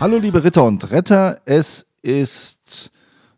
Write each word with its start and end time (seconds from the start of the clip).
Hallo 0.00 0.18
liebe 0.18 0.44
Ritter 0.44 0.64
und 0.64 0.92
Retter, 0.92 1.40
es 1.44 1.84
ist 2.02 2.92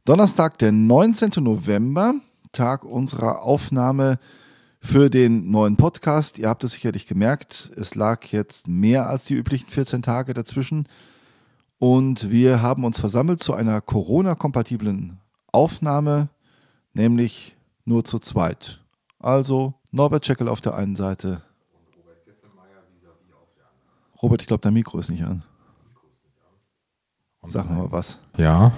Donnerstag, 0.04 0.58
der 0.58 0.72
19. 0.72 1.42
November, 1.42 2.16
Tag 2.52 2.84
unserer 2.84 3.40
Aufnahme 3.40 4.18
für 4.78 5.08
den 5.08 5.50
neuen 5.50 5.78
Podcast. 5.78 6.38
Ihr 6.38 6.50
habt 6.50 6.62
es 6.62 6.72
sicherlich 6.72 7.06
gemerkt, 7.06 7.72
es 7.76 7.94
lag 7.94 8.26
jetzt 8.26 8.68
mehr 8.68 9.08
als 9.08 9.24
die 9.24 9.36
üblichen 9.36 9.70
14 9.70 10.02
Tage 10.02 10.34
dazwischen 10.34 10.86
und 11.78 12.30
wir 12.30 12.60
haben 12.60 12.84
uns 12.84 13.00
versammelt 13.00 13.42
zu 13.42 13.54
einer 13.54 13.80
Corona-kompatiblen 13.80 15.18
Aufnahme, 15.52 16.28
nämlich 16.92 17.56
nur 17.86 18.04
zu 18.04 18.18
zweit. 18.18 18.84
Also 19.18 19.72
Norbert 19.92 20.26
Scheckel 20.26 20.46
auf 20.46 20.60
der 20.60 20.74
einen 20.74 20.94
Seite. 20.94 21.40
Robert, 24.20 24.42
ich 24.42 24.46
glaube, 24.46 24.60
dein 24.60 24.74
Mikro 24.74 24.98
ist 24.98 25.08
nicht 25.08 25.24
an. 25.24 25.42
Sag 27.44 27.70
mal 27.70 27.90
was. 27.90 28.18
Ja. 28.36 28.72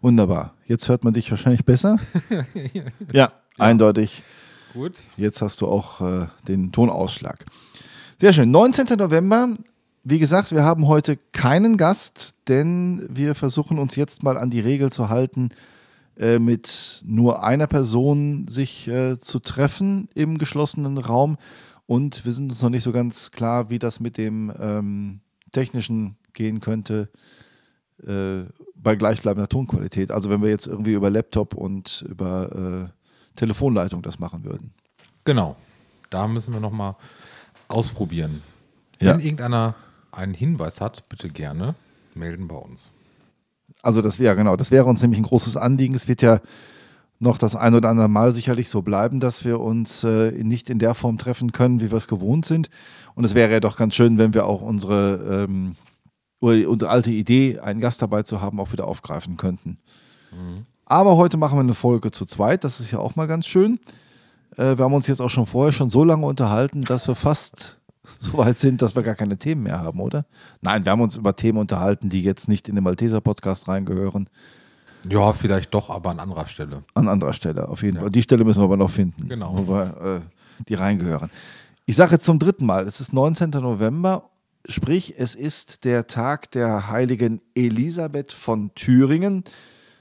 Wunderbar. 0.00 0.54
Jetzt 0.66 0.88
hört 0.88 1.04
man 1.04 1.14
dich 1.14 1.30
wahrscheinlich 1.30 1.64
besser. 1.64 1.96
ja, 3.12 3.32
eindeutig. 3.56 4.22
Gut. 4.72 4.92
Jetzt 5.16 5.40
hast 5.40 5.60
du 5.60 5.68
auch 5.68 6.00
äh, 6.00 6.26
den 6.48 6.72
Tonausschlag. 6.72 7.44
Sehr 8.20 8.32
schön. 8.32 8.50
19. 8.50 8.98
November. 8.98 9.50
Wie 10.02 10.18
gesagt, 10.18 10.50
wir 10.50 10.64
haben 10.64 10.86
heute 10.88 11.16
keinen 11.32 11.76
Gast, 11.76 12.34
denn 12.48 13.06
wir 13.08 13.34
versuchen 13.34 13.78
uns 13.78 13.96
jetzt 13.96 14.22
mal 14.22 14.36
an 14.36 14.50
die 14.50 14.60
Regel 14.60 14.92
zu 14.92 15.08
halten, 15.08 15.50
äh, 16.18 16.38
mit 16.38 17.02
nur 17.06 17.42
einer 17.44 17.66
Person 17.66 18.46
sich 18.48 18.88
äh, 18.88 19.18
zu 19.18 19.38
treffen 19.38 20.08
im 20.14 20.36
geschlossenen 20.36 20.98
Raum. 20.98 21.38
Und 21.86 22.24
wir 22.24 22.32
sind 22.32 22.50
uns 22.50 22.60
noch 22.60 22.70
nicht 22.70 22.82
so 22.82 22.92
ganz 22.92 23.30
klar, 23.30 23.70
wie 23.70 23.78
das 23.78 24.00
mit 24.00 24.18
dem 24.18 24.52
ähm, 24.58 25.20
technischen 25.52 26.16
gehen 26.34 26.60
könnte 26.60 27.08
äh, 28.06 28.44
bei 28.74 28.96
gleichbleibender 28.96 29.48
Tonqualität. 29.48 30.10
Also 30.10 30.30
wenn 30.30 30.42
wir 30.42 30.48
jetzt 30.48 30.66
irgendwie 30.66 30.94
über 30.94 31.10
Laptop 31.10 31.54
und 31.54 32.04
über 32.08 32.90
äh, 32.90 33.36
Telefonleitung 33.36 34.02
das 34.02 34.18
machen 34.18 34.44
würden. 34.44 34.72
Genau. 35.24 35.56
Da 36.10 36.28
müssen 36.28 36.52
wir 36.52 36.60
nochmal 36.60 36.96
ausprobieren. 37.68 38.42
Ja. 39.00 39.12
Wenn 39.12 39.20
irgendeiner 39.20 39.74
einen 40.12 40.34
Hinweis 40.34 40.80
hat, 40.80 41.08
bitte 41.08 41.28
gerne 41.28 41.74
melden 42.14 42.46
bei 42.46 42.56
uns. 42.56 42.90
Also 43.82 44.00
das 44.00 44.18
wäre 44.18 44.36
genau, 44.36 44.56
das 44.56 44.70
wäre 44.70 44.84
uns 44.84 45.02
nämlich 45.02 45.18
ein 45.18 45.24
großes 45.24 45.56
Anliegen. 45.56 45.94
Es 45.94 46.08
wird 46.08 46.22
ja 46.22 46.40
noch 47.18 47.38
das 47.38 47.56
ein 47.56 47.74
oder 47.74 47.88
andere 47.88 48.08
Mal 48.08 48.32
sicherlich 48.32 48.68
so 48.68 48.82
bleiben, 48.82 49.20
dass 49.20 49.44
wir 49.44 49.60
uns 49.60 50.04
äh, 50.04 50.30
nicht 50.42 50.70
in 50.70 50.78
der 50.78 50.94
Form 50.94 51.18
treffen 51.18 51.52
können, 51.52 51.80
wie 51.80 51.90
wir 51.90 51.98
es 51.98 52.08
gewohnt 52.08 52.44
sind. 52.44 52.70
Und 53.14 53.24
es 53.24 53.34
wäre 53.34 53.50
ja 53.50 53.60
doch 53.60 53.76
ganz 53.76 53.94
schön, 53.94 54.18
wenn 54.18 54.34
wir 54.34 54.46
auch 54.46 54.62
unsere 54.62 55.46
ähm, 55.48 55.76
oder 56.44 56.68
unsere 56.68 56.90
alte 56.90 57.10
Idee, 57.10 57.58
einen 57.60 57.80
Gast 57.80 58.02
dabei 58.02 58.22
zu 58.22 58.40
haben, 58.40 58.60
auch 58.60 58.72
wieder 58.72 58.86
aufgreifen 58.86 59.36
könnten. 59.36 59.78
Aber 60.84 61.16
heute 61.16 61.36
machen 61.36 61.56
wir 61.56 61.60
eine 61.62 61.74
Folge 61.74 62.10
zu 62.10 62.24
zweit, 62.26 62.64
das 62.64 62.80
ist 62.80 62.90
ja 62.90 62.98
auch 62.98 63.16
mal 63.16 63.26
ganz 63.26 63.46
schön. 63.46 63.78
Äh, 64.56 64.76
wir 64.76 64.84
haben 64.84 64.92
uns 64.92 65.06
jetzt 65.06 65.20
auch 65.20 65.30
schon 65.30 65.46
vorher 65.46 65.72
schon 65.72 65.88
so 65.90 66.04
lange 66.04 66.26
unterhalten, 66.26 66.82
dass 66.82 67.08
wir 67.08 67.14
fast 67.14 67.78
so 68.18 68.36
weit 68.38 68.58
sind, 68.58 68.82
dass 68.82 68.94
wir 68.94 69.02
gar 69.02 69.14
keine 69.14 69.38
Themen 69.38 69.62
mehr 69.62 69.80
haben, 69.80 70.00
oder? 70.00 70.26
Nein, 70.60 70.84
wir 70.84 70.92
haben 70.92 71.00
uns 71.00 71.16
über 71.16 71.34
Themen 71.36 71.58
unterhalten, 71.58 72.08
die 72.10 72.22
jetzt 72.22 72.48
nicht 72.48 72.68
in 72.68 72.74
den 72.74 72.84
Malteser-Podcast 72.84 73.68
reingehören. 73.68 74.28
Ja, 75.08 75.32
vielleicht 75.32 75.72
doch, 75.72 75.88
aber 75.90 76.10
an 76.10 76.18
anderer 76.20 76.46
Stelle. 76.46 76.82
An 76.94 77.08
anderer 77.08 77.32
Stelle, 77.32 77.68
auf 77.68 77.82
jeden 77.82 77.98
Fall. 78.00 78.10
Die 78.10 78.22
Stelle 78.22 78.44
müssen 78.44 78.60
wir 78.60 78.64
aber 78.64 78.76
noch 78.76 78.90
finden, 78.90 79.28
Genau. 79.28 79.52
wo 79.56 79.68
wir 79.72 80.00
äh, 80.02 80.20
die 80.68 80.74
reingehören. 80.74 81.30
Ich 81.86 81.96
sage 81.96 82.12
jetzt 82.12 82.24
zum 82.24 82.38
dritten 82.38 82.66
Mal, 82.66 82.86
es 82.86 83.00
ist 83.00 83.12
19. 83.12 83.50
November, 83.50 84.30
sprich, 84.66 85.14
es 85.18 85.34
ist 85.34 85.84
der 85.84 86.06
Tag 86.06 86.50
der 86.52 86.88
heiligen 86.88 87.40
Elisabeth 87.54 88.32
von 88.32 88.74
Thüringen, 88.74 89.44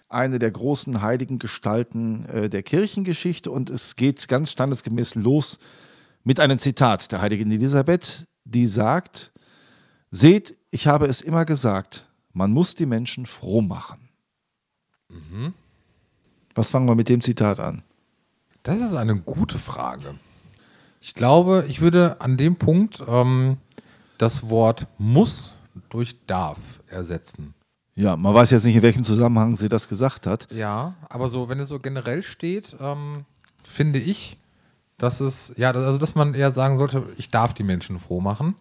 eine 0.09 0.39
der 0.39 0.51
großen 0.51 1.01
heiligen 1.01 1.39
Gestalten 1.39 2.25
äh, 2.25 2.49
der 2.49 2.63
Kirchengeschichte. 2.63 3.49
Und 3.51 3.69
es 3.69 3.95
geht 3.95 4.27
ganz 4.27 4.51
standesgemäß 4.51 5.15
los 5.15 5.59
mit 6.23 6.39
einem 6.39 6.59
Zitat 6.59 7.11
der 7.11 7.21
heiligen 7.21 7.51
Elisabeth, 7.51 8.27
die 8.45 8.67
sagt, 8.67 9.33
Seht, 10.15 10.59
ich 10.69 10.85
habe 10.85 11.07
es 11.07 11.21
immer 11.21 11.43
gesagt, 11.43 12.05
man 12.33 12.51
muss 12.51 12.75
die 12.75 12.85
Menschen 12.85 13.25
froh 13.25 13.63
machen. 13.63 14.09
Was 16.53 16.69
fangen 16.69 16.87
wir 16.87 16.93
mit 16.93 17.09
dem 17.09 17.19
Zitat 17.19 17.59
an? 17.59 17.81
Das 18.61 18.79
ist 18.79 18.93
eine 18.93 19.15
gute 19.15 19.57
Frage. 19.57 20.13
Ich 21.01 21.15
glaube, 21.15 21.65
ich 21.67 21.81
würde 21.81 22.21
an 22.21 22.37
dem 22.37 22.57
Punkt 22.57 23.03
ähm, 23.07 23.57
das 24.17 24.49
Wort 24.49 24.87
muss 24.97 25.53
durch 25.89 26.15
darf 26.27 26.57
ersetzen. 26.87 27.53
Ja, 27.95 28.15
man 28.15 28.33
weiß 28.33 28.51
jetzt 28.51 28.65
nicht, 28.65 28.75
in 28.75 28.81
welchem 28.81 29.03
Zusammenhang 29.03 29.55
sie 29.55 29.69
das 29.69 29.87
gesagt 29.87 30.25
hat. 30.25 30.51
Ja, 30.51 30.95
aber 31.09 31.27
so, 31.27 31.49
wenn 31.49 31.59
es 31.59 31.67
so 31.67 31.79
generell 31.79 32.23
steht, 32.23 32.75
ähm, 32.79 33.25
finde 33.63 33.99
ich, 33.99 34.37
dass 34.97 35.19
es, 35.19 35.53
ja, 35.57 35.71
also 35.71 35.99
dass 35.99 36.15
man 36.15 36.33
eher 36.33 36.51
sagen 36.51 36.77
sollte, 36.77 37.03
ich 37.17 37.29
darf 37.29 37.53
die 37.53 37.63
Menschen 37.63 37.99
froh 37.99 38.21
machen. 38.21 38.55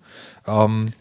Ähm, 0.46 0.92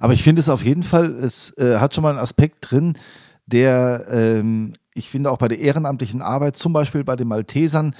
Aber 0.00 0.12
ich 0.12 0.22
finde 0.22 0.40
es 0.40 0.48
auf 0.48 0.64
jeden 0.64 0.82
Fall, 0.82 1.06
es 1.06 1.56
äh, 1.58 1.78
hat 1.78 1.94
schon 1.94 2.02
mal 2.02 2.10
einen 2.10 2.18
Aspekt 2.18 2.70
drin, 2.70 2.98
der, 3.46 4.06
ähm, 4.10 4.72
ich 4.94 5.08
finde 5.08 5.30
auch 5.30 5.38
bei 5.38 5.48
der 5.48 5.58
ehrenamtlichen 5.60 6.22
Arbeit, 6.22 6.56
zum 6.56 6.72
Beispiel 6.72 7.04
bei 7.04 7.14
den 7.14 7.28
Maltesern, 7.28 7.94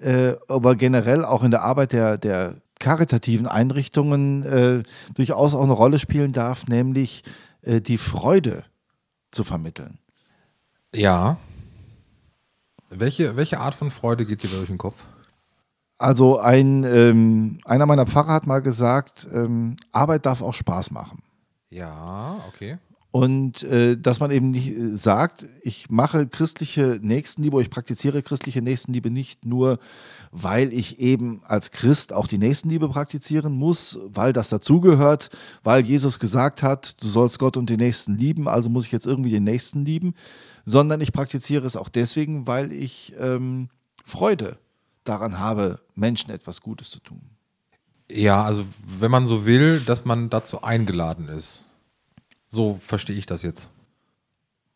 äh, 0.00 0.34
aber 0.48 0.76
generell 0.76 1.24
auch 1.24 1.42
in 1.42 1.50
der 1.50 1.62
Arbeit 1.62 1.92
der, 1.92 2.16
der 2.16 2.56
karitativen 2.78 3.46
Einrichtungen 3.46 4.42
äh, 4.44 4.82
durchaus 5.14 5.54
auch 5.54 5.62
eine 5.62 5.72
Rolle 5.72 5.98
spielen 5.98 6.32
darf, 6.32 6.66
nämlich 6.66 7.24
äh, 7.62 7.80
die 7.80 7.98
Freude 7.98 8.64
zu 9.30 9.44
vermitteln. 9.44 9.98
ja. 10.94 11.38
Welche, 12.88 13.34
welche 13.34 13.58
Art 13.58 13.74
von 13.74 13.90
Freude 13.90 14.24
geht 14.24 14.44
dir 14.44 14.48
durch 14.48 14.68
den 14.68 14.78
Kopf? 14.78 15.06
Also 15.98 16.38
ein, 16.38 16.84
ähm, 16.84 17.60
einer 17.64 17.86
meiner 17.86 18.06
Pfarrer 18.06 18.32
hat 18.32 18.46
mal 18.46 18.60
gesagt, 18.60 19.26
ähm, 19.32 19.76
Arbeit 19.92 20.24
darf 20.24 20.40
auch 20.40 20.54
Spaß 20.54 20.92
machen. 20.92 21.22
Ja, 21.68 22.36
okay. 22.48 22.78
Und 23.16 23.62
äh, 23.62 23.96
dass 23.96 24.20
man 24.20 24.30
eben 24.30 24.50
nicht 24.50 24.76
äh, 24.76 24.94
sagt, 24.94 25.46
ich 25.62 25.88
mache 25.88 26.26
christliche 26.26 27.00
Nächstenliebe, 27.00 27.62
ich 27.62 27.70
praktiziere 27.70 28.22
christliche 28.22 28.60
Nächstenliebe 28.60 29.08
nicht 29.10 29.46
nur, 29.46 29.78
weil 30.32 30.70
ich 30.70 30.98
eben 30.98 31.40
als 31.46 31.70
Christ 31.70 32.12
auch 32.12 32.28
die 32.28 32.36
Nächstenliebe 32.36 32.90
praktizieren 32.90 33.54
muss, 33.54 33.98
weil 34.04 34.34
das 34.34 34.50
dazugehört, 34.50 35.30
weil 35.64 35.82
Jesus 35.82 36.18
gesagt 36.18 36.62
hat, 36.62 37.02
du 37.02 37.08
sollst 37.08 37.38
Gott 37.38 37.56
und 37.56 37.70
den 37.70 37.78
Nächsten 37.78 38.18
lieben, 38.18 38.48
also 38.48 38.68
muss 38.68 38.84
ich 38.84 38.92
jetzt 38.92 39.06
irgendwie 39.06 39.30
den 39.30 39.44
Nächsten 39.44 39.86
lieben, 39.86 40.12
sondern 40.66 41.00
ich 41.00 41.14
praktiziere 41.14 41.64
es 41.64 41.78
auch 41.78 41.88
deswegen, 41.88 42.46
weil 42.46 42.70
ich 42.70 43.14
ähm, 43.18 43.70
Freude 44.04 44.58
daran 45.04 45.38
habe, 45.38 45.80
Menschen 45.94 46.32
etwas 46.32 46.60
Gutes 46.60 46.90
zu 46.90 47.00
tun. 47.00 47.22
Ja, 48.10 48.44
also 48.44 48.66
wenn 48.86 49.10
man 49.10 49.26
so 49.26 49.46
will, 49.46 49.80
dass 49.80 50.04
man 50.04 50.28
dazu 50.28 50.62
eingeladen 50.62 51.28
ist. 51.28 51.65
So 52.48 52.78
verstehe 52.80 53.16
ich 53.16 53.26
das 53.26 53.42
jetzt. 53.42 53.70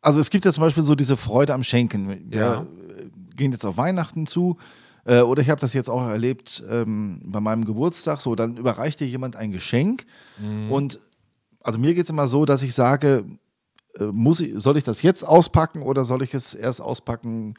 Also 0.03 0.21
es 0.21 0.31
gibt 0.31 0.45
ja 0.45 0.53
zum 0.53 0.63
Beispiel 0.63 0.83
so 0.83 0.95
diese 0.95 1.17
Freude 1.17 1.53
am 1.55 1.63
Schenken. 1.63 2.31
Wir 2.31 2.41
Ja. 2.41 2.67
gehen 3.37 3.53
jetzt 3.53 3.65
auf 3.67 3.77
Weihnachten 3.77 4.27
zu. 4.27 4.57
Äh, 5.05 5.21
oder 5.21 5.43
ich 5.43 5.51
habe 5.51 5.61
das 5.61 5.73
jetzt 5.73 5.89
auch 5.89 6.03
erlebt 6.07 6.63
ähm, 6.69 7.21
bei 7.25 7.41
meinem 7.41 7.65
Geburtstag. 7.65 8.21
So, 8.21 8.35
dann 8.35 8.57
überreicht 8.57 9.01
dir 9.01 9.07
jemand 9.07 9.37
ein 9.37 9.51
Geschenk. 9.53 10.07
Und 10.69 11.01
also 11.63 11.79
mir 11.79 11.95
geht 11.95 12.05
es 12.05 12.11
immer 12.11 12.27
so, 12.27 12.45
dass 12.47 12.63
ich 12.63 12.75
sage, 12.75 13.25
äh, 13.99 14.05
muss 14.05 14.41
ich, 14.41 14.53
soll 14.57 14.77
ich 14.77 14.85
das 14.85 15.03
jetzt 15.03 15.23
auspacken 15.23 15.83
oder 15.83 16.05
soll 16.05 16.23
ich 16.23 16.33
es 16.35 16.55
erst 16.55 16.81
auspacken 16.81 17.55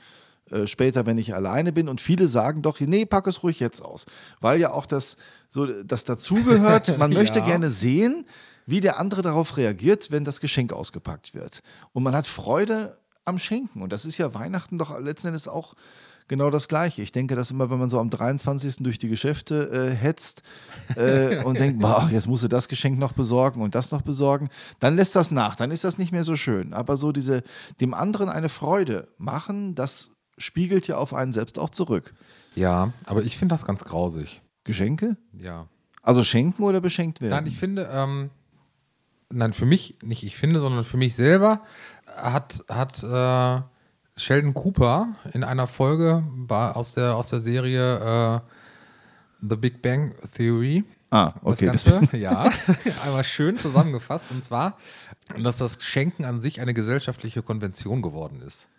äh, 0.50 0.66
später, 0.68 1.06
wenn 1.06 1.18
ich 1.18 1.34
alleine 1.36 1.72
bin? 1.72 1.88
Und 1.90 2.02
viele 2.02 2.28
sagen 2.28 2.62
doch, 2.62 2.80
nee, 2.80 3.06
pack 3.06 3.28
es 3.28 3.44
ruhig 3.44 3.60
jetzt 3.60 3.82
aus. 3.82 4.06
Weil 4.40 4.60
ja 4.60 4.72
auch 4.72 4.86
das, 4.86 5.18
so, 5.50 5.66
das 5.84 6.06
dazugehört. 6.06 6.98
Man 7.00 7.12
möchte 7.14 7.40
Ja. 7.40 7.46
gerne 7.46 7.70
sehen, 7.72 8.26
wie 8.66 8.80
der 8.80 9.00
andere 9.00 9.22
darauf 9.22 9.58
reagiert, 9.58 10.12
wenn 10.12 10.24
das 10.24 10.42
Geschenk 10.42 10.74
ausgepackt 10.74 11.34
wird. 11.34 11.62
Und 11.94 12.04
man 12.04 12.16
hat 12.16 12.28
Freude 12.28 12.98
am 13.26 13.38
Schenken. 13.38 13.82
Und 13.82 13.92
das 13.92 14.06
ist 14.06 14.18
ja 14.18 14.34
Weihnachten 14.34 14.78
doch 14.78 14.98
letzten 15.00 15.28
Endes 15.28 15.48
auch 15.48 15.76
genau 16.28 16.50
das 16.50 16.68
Gleiche. 16.68 17.02
Ich 17.02 17.12
denke, 17.12 17.36
dass 17.36 17.52
immer, 17.52 17.70
wenn 17.70 17.78
man 17.78 17.90
so 17.90 18.00
am 18.00 18.10
23. 18.10 18.78
durch 18.78 18.98
die 18.98 19.10
Geschäfte 19.10 19.70
äh, 19.70 19.96
hetzt 19.96 20.44
äh, 20.96 21.44
und 21.44 21.60
denkt, 21.60 21.82
boah, 21.82 22.10
jetzt 22.12 22.28
musst 22.28 22.44
du 22.44 22.48
das 22.48 22.68
Geschenk 22.68 22.98
noch 22.98 23.12
besorgen 23.12 23.62
und 23.62 23.76
das 23.76 23.92
noch 23.92 24.02
besorgen, 24.02 24.50
dann 24.80 24.96
lässt 24.96 25.16
das 25.16 25.32
nach, 25.32 25.56
dann 25.56 25.72
ist 25.72 25.84
das 25.84 25.98
nicht 25.98 26.12
mehr 26.12 26.24
so 26.24 26.36
schön. 26.36 26.74
Aber 26.74 26.98
so 26.98 27.12
diese, 27.12 27.44
dem 27.82 27.94
anderen 27.94 28.30
eine 28.30 28.50
Freude 28.50 29.10
machen, 29.18 29.76
das 29.76 30.12
spiegelt 30.38 30.88
ja 30.88 30.98
auf 30.98 31.14
einen 31.14 31.34
selbst 31.34 31.60
auch 31.60 31.70
zurück. 31.70 32.14
Ja, 32.56 32.94
aber 33.06 33.24
ich 33.24 33.38
finde 33.38 33.54
das 33.54 33.66
ganz 33.66 33.84
grausig. 33.84 34.42
Geschenke? 34.64 35.18
Ja. 35.38 35.68
Also 36.02 36.24
schenken 36.24 36.64
oder 36.64 36.82
beschenkt 36.82 37.22
werden? 37.22 37.32
Nein, 37.32 37.48
ich 37.48 37.58
finde, 37.58 37.90
ähm, 37.92 38.30
nein, 39.32 39.54
für 39.54 39.66
mich, 39.66 39.96
nicht 40.02 40.24
ich 40.24 40.38
finde, 40.38 40.60
sondern 40.60 40.84
für 40.84 40.98
mich 40.98 41.16
selber 41.16 41.62
hat, 42.16 42.64
hat 42.70 43.02
äh, 43.04 43.62
Sheldon 44.20 44.54
Cooper 44.54 45.16
in 45.34 45.44
einer 45.44 45.68
Folge 45.68 46.24
bei, 46.36 46.72
aus, 46.72 46.94
der, 46.94 47.16
aus 47.16 47.30
der 47.30 47.40
Serie 47.40 48.42
äh, 48.42 49.48
The 49.48 49.56
Big 49.56 49.82
Bang 49.82 50.14
Theory 50.36 50.84
Ah, 51.12 51.34
okay. 51.44 51.66
Das 51.66 51.84
Ganze, 51.84 52.18
ja, 52.18 52.50
einmal 53.04 53.26
schön 53.26 53.58
zusammengefasst. 53.58 54.32
Und 54.32 54.42
zwar, 54.42 54.78
dass 55.38 55.58
das 55.58 55.78
Schenken 55.84 56.24
an 56.24 56.40
sich 56.40 56.62
eine 56.62 56.74
gesellschaftliche 56.74 57.44
Konvention 57.44 58.02
geworden 58.02 58.42
ist. 58.42 58.70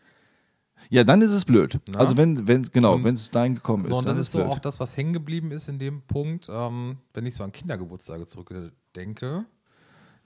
Ja, 0.89 1.05
dann 1.05 1.21
ist 1.21 1.31
es 1.31 1.45
blöd. 1.45 1.79
Na? 1.91 1.99
Also 1.99 2.17
wenn, 2.17 2.49
wenn 2.49 2.63
genau, 2.65 3.03
wenn 3.05 3.15
es 3.15 3.31
dahin 3.31 3.55
gekommen 3.55 3.85
ist, 3.85 3.91
So, 3.93 3.99
und 3.99 4.07
dann 4.07 4.17
das 4.17 4.27
ist 4.27 4.33
so 4.33 4.39
blöd. 4.39 4.51
auch 4.51 4.59
das, 4.59 4.81
was 4.81 4.97
hängen 4.97 5.13
geblieben 5.13 5.53
ist 5.53 5.69
in 5.69 5.79
dem 5.79 6.01
Punkt, 6.03 6.49
ähm, 6.51 6.99
wenn 7.13 7.27
ich 7.27 7.35
so 7.35 7.45
an 7.45 7.53
Kindergeburtstage 7.53 8.25
zurückdenke, 8.25 9.45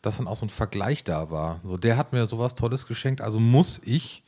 dass 0.07 0.19
dann 0.19 0.29
auch 0.29 0.37
so 0.37 0.47
ein 0.47 0.51
Vergleich 0.51 1.03
da 1.03 1.31
war. 1.31 1.61
So, 1.65 1.77
der 1.77 1.97
hat 1.97 2.13
mir 2.13 2.27
sowas 2.29 2.55
Tolles 2.55 2.87
geschenkt, 2.87 3.21
also 3.21 3.41
muss 3.41 3.81
ich 3.85 4.23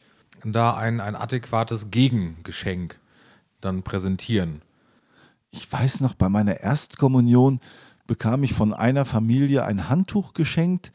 da 0.45 0.77
ein, 0.77 1.01
ein 1.01 1.15
adäquates 1.15 1.93
Gegengeschenk 1.93 2.99
dann 3.61 3.85
präsentieren. 3.85 4.63
Ich 5.53 5.71
weiß 5.71 6.01
noch, 6.01 6.15
bei 6.15 6.29
meiner 6.29 6.61
Erstkommunion 6.61 7.61
bekam 8.09 8.43
ich 8.43 8.55
von 8.55 8.75
einer 8.75 9.05
Familie 9.05 9.65
ein 9.65 9.89
Handtuch 9.89 10.35
geschenkt 10.35 10.91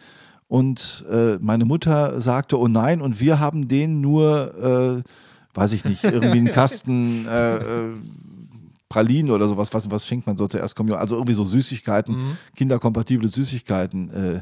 und 0.50 1.06
äh, 1.10 1.38
meine 1.40 1.64
Mutter 1.64 2.20
sagte, 2.20 2.60
oh 2.60 2.68
nein, 2.68 3.02
und 3.02 3.22
wir 3.22 3.40
haben 3.40 3.70
den 3.70 4.02
nur, 4.02 5.04
äh, 5.06 5.58
weiß 5.58 5.72
ich 5.72 5.86
nicht, 5.86 6.04
irgendwie 6.04 6.40
einen 6.40 6.52
Kasten 6.52 7.26
äh, 7.26 7.56
äh, 7.58 7.96
Pralinen 8.90 9.32
oder 9.32 9.48
sowas, 9.48 9.74
was, 9.74 9.90
was 9.90 10.06
schenkt 10.06 10.28
man 10.28 10.38
so 10.38 10.46
zur 10.46 10.60
Erstkommunion? 10.60 11.00
Also 11.00 11.16
irgendwie 11.16 11.34
so 11.34 11.46
Süßigkeiten, 11.46 12.38
kinderkompatible 12.56 13.28
Süßigkeiten 13.30 14.10
äh, 14.10 14.42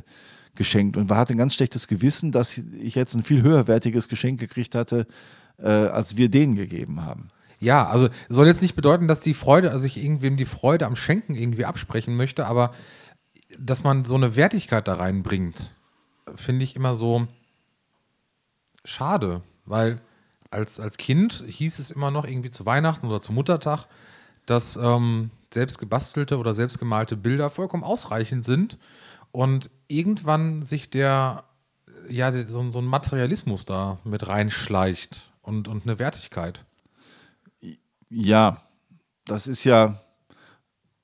geschenkt 0.56 0.98
und 0.98 1.10
hatte 1.12 1.34
ein 1.34 1.38
ganz 1.38 1.54
schlechtes 1.54 1.88
Gewissen, 1.88 2.32
dass 2.32 2.58
ich 2.58 2.96
jetzt 2.96 3.16
ein 3.16 3.24
viel 3.24 3.42
höherwertiges 3.42 4.08
Geschenk 4.08 4.40
gekriegt 4.40 4.76
hatte, 4.76 5.08
äh, 5.58 5.70
als 5.70 6.18
wir 6.18 6.30
denen 6.30 6.56
gegeben 6.56 7.06
haben. 7.06 7.30
Ja, 7.60 7.88
also 7.88 8.10
soll 8.28 8.48
jetzt 8.48 8.62
nicht 8.62 8.76
bedeuten, 8.76 9.08
dass 9.08 9.20
die 9.20 9.36
Freude, 9.36 9.72
also 9.72 9.86
ich 9.86 9.98
irgendwem 9.98 10.36
die 10.36 10.46
Freude 10.46 10.88
am 10.88 10.96
Schenken 10.96 11.36
irgendwie 11.36 11.66
absprechen 11.66 12.16
möchte, 12.16 12.48
aber 12.48 12.74
dass 13.60 13.84
man 13.84 14.04
so 14.04 14.16
eine 14.16 14.36
Wertigkeit 14.36 14.88
da 14.88 14.96
reinbringt, 14.96 15.76
finde 16.34 16.64
ich 16.64 16.76
immer 16.76 16.96
so 16.96 17.28
schade, 18.84 19.42
weil 19.66 19.98
als, 20.50 20.80
als 20.80 20.98
Kind 20.98 21.46
hieß 21.48 21.80
es 21.80 21.92
immer 21.92 22.12
noch 22.12 22.26
irgendwie 22.26 22.52
zu 22.52 22.66
Weihnachten 22.66 23.08
oder 23.08 23.22
zu 23.22 23.32
Muttertag, 23.32 23.86
dass 24.46 24.76
ähm, 24.76 25.30
selbst 25.54 25.78
gebastelte 25.78 26.38
oder 26.38 26.54
selbst 26.54 26.80
gemalte 26.80 27.16
Bilder 27.16 27.50
vollkommen 27.50 27.84
ausreichend 27.84 28.44
sind 28.44 28.78
und 29.32 29.70
irgendwann 29.88 30.64
sich 30.64 30.90
der, 30.90 31.44
ja, 32.10 32.32
so, 32.48 32.70
so 32.70 32.80
ein 32.80 32.86
Materialismus 32.86 33.66
da 33.66 34.00
mit 34.04 34.28
reinschleicht 34.28 35.32
und, 35.42 35.68
und 35.68 35.84
eine 35.84 36.00
Wertigkeit. 36.00 36.66
Ja, 38.10 38.62
das 39.26 39.48
ist 39.48 39.64
ja, 39.64 40.02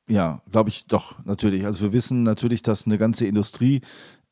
ja, 0.08 0.42
glaube 0.52 0.70
ich 0.70 0.88
doch, 0.88 1.24
natürlich. 1.26 1.66
Also 1.66 1.86
wir 1.86 1.94
wissen 1.94 2.24
natürlich, 2.24 2.62
dass 2.62 2.86
eine 2.86 2.98
ganze 2.98 3.26
Industrie 3.26 3.82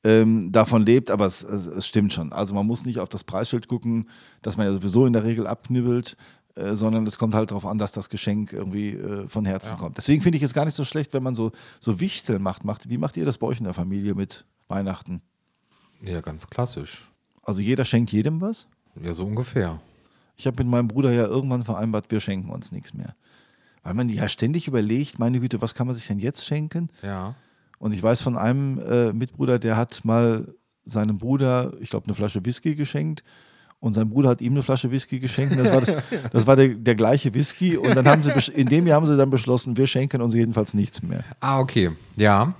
ähm, 0.05 0.51
davon 0.51 0.85
lebt, 0.85 1.09
aber 1.11 1.25
es, 1.25 1.43
es, 1.43 1.65
es 1.65 1.87
stimmt 1.87 2.13
schon. 2.13 2.31
Also 2.31 2.53
man 2.53 2.65
muss 2.65 2.85
nicht 2.85 2.99
auf 2.99 3.09
das 3.09 3.23
Preisschild 3.23 3.67
gucken, 3.67 4.07
das 4.41 4.55
man 4.55 4.67
ja 4.67 4.73
sowieso 4.73 5.05
in 5.05 5.13
der 5.13 5.23
Regel 5.23 5.47
abknibbelt, 5.47 6.15
äh, 6.55 6.75
sondern 6.75 7.05
es 7.07 7.17
kommt 7.17 7.33
halt 7.35 7.49
darauf 7.51 7.65
an, 7.65 7.77
dass 7.79 7.91
das 7.91 8.09
Geschenk 8.09 8.53
irgendwie 8.53 8.91
äh, 8.91 9.27
von 9.27 9.45
Herzen 9.45 9.71
Ja. 9.71 9.77
kommt. 9.77 9.97
Deswegen 9.97 10.21
finde 10.21 10.37
ich 10.37 10.43
es 10.43 10.53
gar 10.53 10.63
nicht 10.65 10.75
so 10.75 10.85
schlecht, 10.85 11.13
wenn 11.13 11.23
man 11.23 11.33
so, 11.35 11.51
so 11.79 11.99
Wichteln 11.99 12.41
macht, 12.41 12.63
macht. 12.63 12.87
Wie 12.89 12.97
macht 12.99 13.17
ihr 13.17 13.25
das 13.25 13.39
bei 13.39 13.47
euch 13.47 13.57
in 13.57 13.65
der 13.65 13.73
Familie 13.73 14.13
mit 14.15 14.45
Weihnachten? 14.67 15.21
Ja, 16.01 16.21
ganz 16.21 16.47
klassisch. 16.47 17.09
Also 17.41 17.61
jeder 17.61 17.83
schenkt 17.83 18.11
jedem 18.11 18.41
was? 18.41 18.67
Ja, 19.01 19.13
so 19.13 19.25
ungefähr. 19.25 19.79
Ich 20.37 20.45
habe 20.47 20.63
mit 20.63 20.69
meinem 20.71 20.87
Bruder 20.87 21.11
ja 21.11 21.25
irgendwann 21.25 21.63
vereinbart, 21.63 22.11
wir 22.11 22.19
schenken 22.19 22.49
uns 22.51 22.71
nichts 22.71 22.93
mehr. 22.93 23.15
Weil 23.83 23.93
man 23.93 24.09
ja 24.09 24.27
ständig 24.29 24.67
überlegt, 24.67 25.19
meine 25.19 25.39
Güte, 25.39 25.61
was 25.61 25.75
kann 25.75 25.87
man 25.87 25.95
sich 25.95 26.07
denn 26.07 26.19
jetzt 26.19 26.45
schenken? 26.45 26.89
Ja. 27.03 27.35
Und 27.79 27.93
ich 27.93 28.01
weiß 28.01 28.21
von 28.21 28.37
einem 28.37 28.79
äh, 28.79 29.13
Mitbruder, 29.13 29.59
der 29.59 29.77
hat 29.77 30.03
mal 30.05 30.53
seinem 30.85 31.17
Bruder, 31.17 31.73
ich 31.79 31.89
glaube, 31.89 32.05
eine 32.05 32.15
Flasche 32.15 32.45
Whisky 32.45 32.75
geschenkt. 32.75 33.23
Und 33.79 33.93
sein 33.93 34.09
Bruder 34.09 34.29
hat 34.29 34.41
ihm 34.41 34.53
eine 34.53 34.63
Flasche 34.63 34.89
Whisky 34.89 35.19
geschenkt. 35.19 35.55
Und 35.55 35.63
das 35.63 35.73
war, 35.73 35.81
das, 35.81 36.03
das 36.31 36.47
war 36.47 36.55
der, 36.55 36.69
der 36.69 36.95
gleiche 36.95 37.33
Whisky. 37.33 37.77
Und 37.77 37.95
dann 37.95 38.07
haben 38.07 38.23
sie, 38.23 38.31
in 38.53 38.67
dem 38.67 38.87
Jahr 38.87 38.95
haben 38.97 39.05
sie 39.05 39.17
dann 39.17 39.29
beschlossen, 39.29 39.77
wir 39.77 39.87
schenken 39.87 40.21
uns 40.21 40.33
jedenfalls 40.33 40.73
nichts 40.73 41.01
mehr. 41.03 41.23
Ah, 41.39 41.59
okay. 41.59 41.91
Ja. 42.15 42.55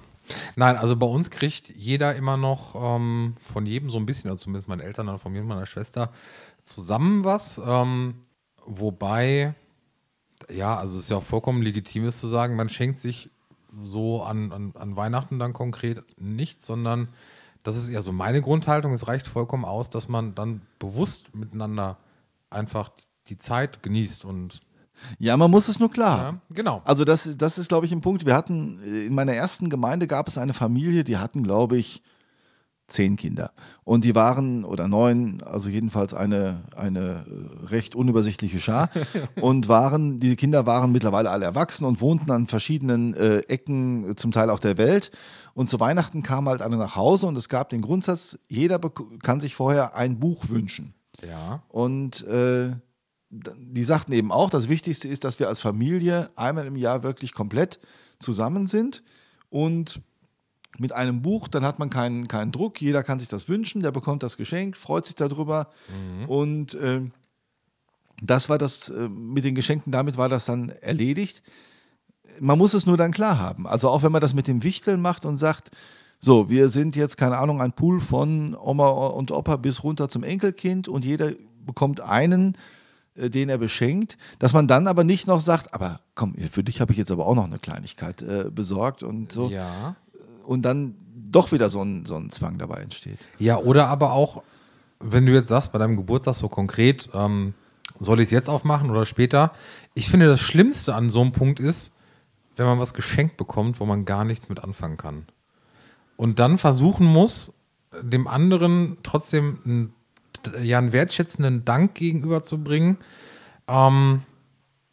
Nein, 0.56 0.76
also 0.76 0.96
bei 0.96 1.06
uns 1.06 1.30
kriegt 1.30 1.70
jeder 1.76 2.16
immer 2.16 2.36
noch 2.38 2.76
ähm, 2.76 3.36
von 3.40 3.66
jedem 3.66 3.90
so 3.90 3.98
ein 3.98 4.06
bisschen, 4.06 4.30
also 4.30 4.44
zumindest 4.44 4.68
meine 4.68 4.84
Eltern, 4.84 5.08
dann 5.08 5.20
von 5.20 5.32
mir 5.32 5.42
und 5.42 5.48
meiner 5.48 5.66
Schwester, 5.66 6.12
zusammen 6.64 7.24
was. 7.24 7.62
Ähm, 7.66 8.16
wobei, 8.66 9.54
ja, 10.52 10.76
also 10.78 10.98
es 10.98 11.04
ist 11.04 11.10
ja 11.12 11.18
auch 11.18 11.24
vollkommen 11.24 11.62
legitim 11.62 12.06
ist 12.06 12.20
zu 12.20 12.28
sagen, 12.28 12.56
man 12.56 12.70
schenkt 12.70 13.00
sich 13.00 13.30
so 13.84 14.24
an, 14.24 14.52
an, 14.52 14.74
an 14.76 14.96
Weihnachten 14.96 15.40
dann 15.40 15.54
konkret 15.54 16.04
nichts, 16.20 16.68
sondern 16.68 17.10
das 17.64 17.76
ist 17.76 17.90
eher 17.90 18.02
so 18.02 18.12
meine 18.12 18.42
Grundhaltung. 18.42 18.94
Es 18.94 19.08
reicht 19.08 19.28
vollkommen 19.28 19.66
aus, 19.66 19.90
dass 19.90 20.08
man 20.08 20.36
dann 20.36 20.62
bewusst 20.80 21.36
miteinander 21.36 21.98
einfach 22.50 22.92
die 23.28 23.38
Zeit 23.38 23.82
genießt 23.82 24.24
und 24.26 24.60
Ja, 25.20 25.36
man 25.36 25.50
muss 25.50 25.68
es 25.68 25.80
nur 25.80 25.92
klar 25.92 26.18
ja, 26.18 26.42
genau. 26.52 26.82
Also 26.86 27.04
das, 27.04 27.38
das 27.38 27.58
ist, 27.58 27.68
glaube 27.68 27.86
ich, 27.86 27.92
ein 27.92 28.02
Punkt. 28.02 28.26
Wir 28.26 28.36
hatten, 28.36 28.80
äh, 28.80 29.06
in 29.08 29.16
meiner 29.16 29.34
ersten 29.34 29.70
Gemeinde 29.70 30.08
gab 30.08 30.28
es 30.28 30.38
eine 30.38 30.54
Familie, 30.54 31.04
die 31.04 31.18
hatten, 31.18 31.44
glaube 31.44 31.78
ich, 31.78 32.02
zehn 32.88 33.16
Kinder. 33.16 33.52
Und 33.84 34.04
die 34.04 34.14
waren, 34.16 34.64
oder 34.64 34.88
neun, 34.88 35.42
also 35.42 35.70
jedenfalls 35.70 36.14
eine, 36.14 36.64
eine 36.76 37.26
äh, 37.26 37.66
recht 37.68 37.96
unübersichtliche 37.96 38.60
Schar. 38.60 38.90
und 39.42 39.68
waren, 39.68 40.20
diese 40.20 40.36
Kinder 40.36 40.66
waren 40.66 40.92
mittlerweile 40.92 41.32
alle 41.32 41.46
erwachsen 41.46 41.86
und 41.86 42.02
wohnten 42.02 42.32
an 42.32 42.48
verschiedenen 42.48 43.14
äh, 43.16 43.40
Ecken, 43.48 44.12
äh, 44.12 44.16
zum 44.16 44.32
Teil 44.32 44.50
auch 44.50 44.60
der 44.60 44.78
Welt. 44.78 45.12
Und 45.54 45.68
zu 45.68 45.80
Weihnachten 45.80 46.22
kamen 46.22 46.50
halt 46.50 46.62
alle 46.62 46.78
nach 46.78 46.96
Hause 46.96 47.28
und 47.28 47.38
es 47.38 47.50
gab 47.50 47.70
den 47.70 47.82
Grundsatz, 47.82 48.38
jeder 48.48 48.80
kann 49.22 49.40
sich 49.40 49.56
vorher 49.56 49.96
ein 49.96 50.20
Buch 50.20 50.50
wünschen. 50.50 50.94
Ja. 51.24 51.64
Und 51.70 52.26
äh, 52.28 52.72
die 53.30 53.84
sagten 53.84 54.14
eben 54.14 54.32
auch, 54.32 54.50
das 54.50 54.70
Wichtigste 54.70 55.08
ist, 55.08 55.24
dass 55.24 55.40
wir 55.40 55.48
als 55.48 55.60
Familie 55.60 56.30
einmal 56.36 56.68
im 56.68 56.76
Jahr 56.76 57.04
wirklich 57.04 57.34
komplett 57.34 57.80
zusammen 58.20 58.68
sind 58.68 59.04
und 59.50 60.02
mit 60.78 60.94
einem 60.94 61.22
Buch, 61.22 61.48
dann 61.48 61.64
hat 61.64 61.80
man 61.80 61.90
keinen, 61.90 62.28
keinen 62.28 62.52
Druck, 62.52 62.82
jeder 62.82 63.04
kann 63.04 63.20
sich 63.20 63.28
das 63.28 63.48
wünschen, 63.48 63.82
der 63.82 63.92
bekommt 63.92 64.24
das 64.24 64.38
Geschenk, 64.38 64.78
freut 64.78 65.06
sich 65.06 65.16
darüber 65.16 65.70
und 66.28 66.74
äh, 66.76 67.02
das 68.22 68.50
war 68.50 68.58
das 68.58 68.90
äh, 68.90 69.10
mit 69.10 69.44
den 69.44 69.56
Geschenken, 69.56 69.92
damit 69.92 70.18
war 70.18 70.30
das 70.30 70.46
dann 70.46 70.70
erledigt. 70.70 71.44
Man 72.40 72.58
muss 72.58 72.74
es 72.74 72.86
nur 72.86 72.98
dann 72.98 73.12
klar 73.12 73.40
haben. 73.40 73.68
Also 73.68 73.90
auch 73.90 74.04
wenn 74.04 74.12
man 74.12 74.22
das 74.22 74.34
mit 74.34 74.48
dem 74.48 74.64
Wichteln 74.64 75.02
macht 75.02 75.26
und 75.26 75.38
sagt, 75.38 75.72
so, 76.18 76.50
wir 76.50 76.70
sind 76.70 76.96
jetzt, 76.96 77.18
keine 77.18 77.38
Ahnung, 77.38 77.62
ein 77.62 77.74
Pool 77.74 78.00
von 78.00 78.56
Oma 78.56 78.88
und 78.88 79.32
Opa 79.32 79.58
bis 79.58 79.84
runter 79.84 80.10
zum 80.10 80.24
Enkelkind 80.24 80.88
und 80.88 81.06
jeder 81.06 81.32
bekommt 81.66 82.00
einen, 82.02 82.58
äh, 83.16 83.30
den 83.30 83.50
er 83.50 83.58
beschenkt, 83.58 84.18
dass 84.40 84.54
man 84.54 84.68
dann 84.68 84.88
aber 84.88 85.04
nicht 85.04 85.28
noch 85.28 85.40
sagt, 85.40 85.74
aber 85.74 86.00
komm, 86.16 86.36
für 86.52 86.64
dich 86.64 86.82
habe 86.82 86.94
ich 86.94 86.98
jetzt 86.98 87.12
aber 87.12 87.28
auch 87.28 87.36
noch 87.36 87.46
eine 87.46 87.60
Kleinigkeit 87.60 88.22
äh, 88.22 88.50
besorgt 88.50 89.04
und 89.04 89.32
so. 89.32 89.50
Ja. 89.50 89.96
Und 90.46 90.64
dann 90.64 90.96
doch 91.32 91.52
wieder 91.52 91.70
so 91.70 91.82
ein, 91.84 92.06
so 92.06 92.16
ein 92.16 92.30
Zwang 92.30 92.58
dabei 92.58 92.78
entsteht. 92.78 93.20
Ja, 93.40 93.58
oder 93.58 93.88
aber 93.88 94.14
auch, 94.14 94.44
wenn 95.00 95.26
du 95.26 95.34
jetzt 95.34 95.50
sagst, 95.50 95.72
bei 95.72 95.80
deinem 95.80 95.98
Geburtstag 95.98 96.36
so 96.36 96.48
konkret, 96.48 97.10
ähm, 97.14 97.54
soll 98.00 98.20
ich 98.20 98.26
es 98.26 98.32
jetzt 98.32 98.50
aufmachen 98.50 98.90
oder 98.90 99.06
später? 99.06 99.52
Ich 99.94 100.10
finde, 100.10 100.28
das 100.28 100.42
Schlimmste 100.42 100.96
an 100.96 101.10
so 101.10 101.22
einem 101.22 101.32
Punkt 101.32 101.60
ist, 101.60 101.94
wenn 102.56 102.66
man 102.66 102.80
was 102.80 102.94
geschenkt 102.94 103.38
bekommt, 103.38 103.80
wo 103.80 103.86
man 103.86 104.06
gar 104.06 104.24
nichts 104.24 104.50
mit 104.50 104.64
anfangen 104.64 104.98
kann. 104.98 105.26
Und 106.18 106.40
dann 106.40 106.58
versuchen 106.58 107.06
muss, 107.06 107.60
dem 108.02 108.28
anderen 108.28 108.98
trotzdem 109.04 109.60
einen, 109.66 109.94
ja, 110.62 110.78
einen 110.78 110.94
wertschätzenden 110.94 111.66
Dank 111.66 111.96
gegenüberzubringen, 111.96 112.98
ähm, 113.68 114.22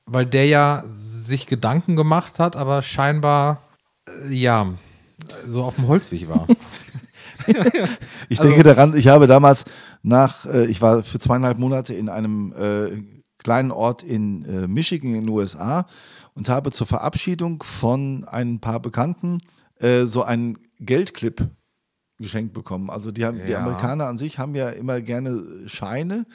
weil 0.06 0.26
der 0.26 0.47
ja 0.47 0.85
sich 0.94 1.47
Gedanken 1.47 1.97
gemacht 1.97 2.38
hat, 2.38 2.56
aber 2.56 2.82
scheinbar, 2.82 3.62
äh, 4.09 4.32
ja, 4.32 4.68
so 5.46 5.62
auf 5.62 5.76
dem 5.76 5.88
Holzweg 5.88 6.28
war. 6.28 6.46
Ich 8.28 8.38
Also- 8.38 8.50
denke 8.50 8.62
daran, 8.62 8.96
ich 8.96 9.08
habe 9.08 9.26
damals 9.26 9.64
nach, 10.02 10.46
äh, 10.46 10.66
ich 10.66 10.80
war 10.80 11.02
für 11.02 11.18
zweieinhalb 11.18 11.58
Monate 11.58 11.92
in 11.94 12.08
einem 12.08 12.52
äh, 12.52 13.02
kleinen 13.38 13.72
Ort 13.72 14.02
in 14.04 14.44
äh, 14.44 14.68
Michigan 14.68 15.14
in 15.14 15.22
den 15.22 15.28
USA 15.28 15.87
und 16.34 16.49
habe 16.49 16.70
zur 16.70 16.87
Verabschiedung 16.87 17.62
von 17.64 18.25
ein 18.28 18.61
paar 18.61 18.78
Bekannten 18.80 19.38
äh, 19.80 20.04
so 20.06 20.22
einen 20.22 20.56
Geldclip 20.78 21.49
geschenkt 22.18 22.52
bekommen. 22.52 22.90
Also 22.90 23.11
die, 23.11 23.25
haben, 23.25 23.40
die 23.44 23.50
Ja. 23.52 23.58
Amerikaner 23.58 24.06
an 24.06 24.16
sich 24.16 24.38
haben 24.38 24.54
ja 24.54 24.68
immer 24.70 25.00
gerne 25.00 25.42
Scheine, 25.66 26.26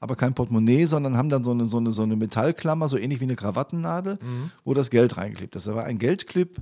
aber 0.00 0.16
kein 0.16 0.34
Portemonnaie, 0.34 0.86
sondern 0.86 1.18
haben 1.18 1.28
dann 1.28 1.44
so 1.44 1.50
eine, 1.50 1.66
so 1.66 1.76
eine, 1.76 1.92
so 1.92 2.02
eine 2.02 2.16
Metallklammer, 2.16 2.88
so 2.88 2.96
ähnlich 2.96 3.20
wie 3.20 3.24
eine 3.24 3.36
Krawattennadel, 3.36 4.18
wo 4.64 4.72
das 4.72 4.88
Geld 4.88 5.18
reingeklebt 5.18 5.54
ist. 5.56 5.66
Da 5.66 5.74
war 5.74 5.84
ein 5.84 5.98
Geldclip 5.98 6.56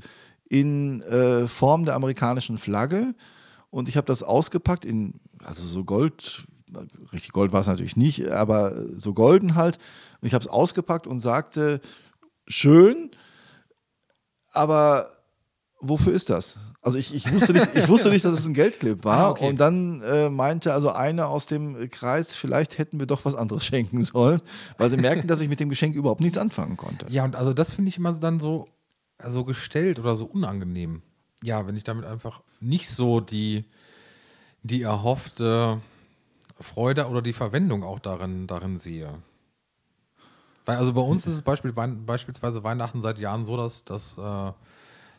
in 0.52 1.00
äh, 1.00 1.48
Form 1.48 1.86
der 1.86 1.94
amerikanischen 1.94 2.58
Flagge 2.58 3.14
und 3.70 3.88
ich 3.88 3.96
habe 3.96 4.04
das 4.04 4.22
ausgepackt 4.22 4.84
in, 4.84 5.14
also 5.42 5.66
so 5.66 5.82
Gold, 5.82 6.46
richtig 7.10 7.32
Gold 7.32 7.54
war 7.54 7.62
es 7.62 7.68
natürlich 7.68 7.96
nicht, 7.96 8.30
aber 8.30 8.74
so 8.94 9.14
golden 9.14 9.54
halt. 9.54 9.78
Und 10.20 10.28
ich 10.28 10.34
habe 10.34 10.44
es 10.44 10.50
ausgepackt 10.50 11.06
und 11.06 11.20
sagte, 11.20 11.80
schön, 12.46 13.12
aber 14.52 15.06
wofür 15.80 16.12
ist 16.12 16.28
das? 16.28 16.58
Also 16.82 16.98
ich, 16.98 17.14
ich, 17.14 17.32
wusste, 17.32 17.54
nicht, 17.54 17.68
ich 17.74 17.88
wusste 17.88 18.10
nicht, 18.10 18.22
dass 18.22 18.32
es 18.32 18.46
ein 18.46 18.52
Geldclip 18.52 19.04
war. 19.04 19.18
Ah, 19.18 19.30
okay. 19.30 19.48
Und 19.48 19.58
dann 19.58 20.02
äh, 20.02 20.28
meinte 20.28 20.74
also 20.74 20.90
einer 20.90 21.28
aus 21.28 21.46
dem 21.46 21.88
Kreis, 21.88 22.36
vielleicht 22.36 22.76
hätten 22.76 22.98
wir 22.98 23.06
doch 23.06 23.24
was 23.24 23.36
anderes 23.36 23.64
schenken 23.64 24.02
sollen, 24.02 24.42
weil 24.76 24.90
sie 24.90 24.98
merken, 24.98 25.28
dass 25.28 25.40
ich 25.40 25.48
mit 25.48 25.60
dem 25.60 25.70
Geschenk 25.70 25.94
überhaupt 25.94 26.20
nichts 26.20 26.36
anfangen 26.36 26.76
konnte. 26.76 27.06
Ja, 27.08 27.24
und 27.24 27.36
also 27.36 27.54
das 27.54 27.70
finde 27.72 27.88
ich 27.88 27.96
immer 27.96 28.12
dann 28.12 28.38
so, 28.38 28.68
so 29.30 29.44
gestellt 29.44 29.98
oder 29.98 30.14
so 30.16 30.24
unangenehm. 30.26 31.02
Ja, 31.42 31.66
wenn 31.66 31.76
ich 31.76 31.84
damit 31.84 32.04
einfach 32.04 32.40
nicht 32.60 32.88
so 32.88 33.20
die, 33.20 33.64
die 34.62 34.82
erhoffte 34.82 35.80
Freude 36.60 37.08
oder 37.08 37.22
die 37.22 37.32
Verwendung 37.32 37.82
auch 37.82 37.98
darin, 37.98 38.46
darin 38.46 38.76
sehe. 38.78 39.14
Weil 40.64 40.76
also 40.76 40.92
bei 40.92 41.00
uns 41.00 41.26
ist 41.26 41.34
es 41.34 41.42
beispiel, 41.42 41.74
Wein- 41.74 42.06
beispielsweise 42.06 42.62
Weihnachten 42.62 43.00
seit 43.00 43.18
Jahren 43.18 43.44
so, 43.44 43.56
dass, 43.56 43.84
dass 43.84 44.16
äh, 44.16 44.52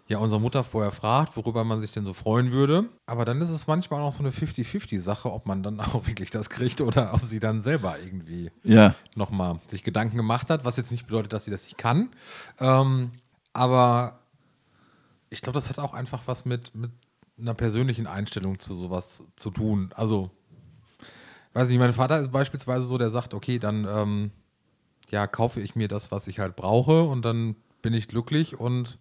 ja 0.07 0.17
unsere 0.17 0.39
Mutter 0.39 0.63
vorher 0.63 0.91
fragt, 0.91 1.36
worüber 1.36 1.65
man 1.65 1.81
sich 1.81 1.91
denn 1.91 2.05
so 2.05 2.13
freuen 2.13 2.53
würde. 2.53 2.86
Aber 3.05 3.25
dann 3.25 3.41
ist 3.41 3.50
es 3.50 3.67
manchmal 3.67 4.01
auch 4.01 4.13
so 4.13 4.19
eine 4.19 4.31
50-50-Sache, 4.31 5.29
ob 5.31 5.45
man 5.45 5.62
dann 5.62 5.79
auch 5.81 6.07
wirklich 6.07 6.29
das 6.29 6.50
kriegt 6.50 6.79
oder 6.79 7.13
ob 7.13 7.22
sie 7.22 7.41
dann 7.41 7.62
selber 7.62 7.98
irgendwie 8.01 8.51
Ja. 8.63 8.95
nochmal 9.15 9.60
sich 9.67 9.83
Gedanken 9.83 10.15
gemacht 10.15 10.50
hat, 10.50 10.63
was 10.63 10.77
jetzt 10.77 10.91
nicht 10.91 11.07
bedeutet, 11.07 11.33
dass 11.33 11.43
sie 11.43 11.51
das 11.51 11.65
nicht 11.65 11.77
kann. 11.77 12.10
Ähm, 12.62 13.12
aber 13.53 14.19
ich 15.29 15.41
glaube, 15.41 15.57
das 15.57 15.69
hat 15.69 15.79
auch 15.79 15.93
einfach 15.93 16.24
was 16.27 16.45
mit, 16.45 16.75
mit 16.75 16.91
einer 17.39 17.53
persönlichen 17.53 18.07
Einstellung 18.07 18.60
zu 18.60 18.75
sowas 18.75 19.24
zu 19.36 19.50
tun. 19.50 19.91
Also, 19.95 20.29
weiß 21.53 21.69
nicht, 21.69 21.79
mein 21.79 21.93
Vater 21.93 22.19
ist 22.19 22.31
beispielsweise 22.31 22.86
so, 22.86 22.98
der 22.98 23.10
sagt, 23.10 23.33
okay, 23.33 23.60
dann 23.60 23.88
ähm, 23.88 24.31
ja, 25.10 25.27
kaufe 25.27 25.62
ich 25.62 25.75
mir 25.75 25.88
das, 25.88 26.12
was 26.12 26.27
ich 26.27 26.39
halt 26.39 26.55
brauche 26.55 27.03
und 27.03 27.24
dann 27.24 27.55
bin 27.81 27.93
ich 27.93 28.07
glücklich 28.07 28.60
und 28.60 28.98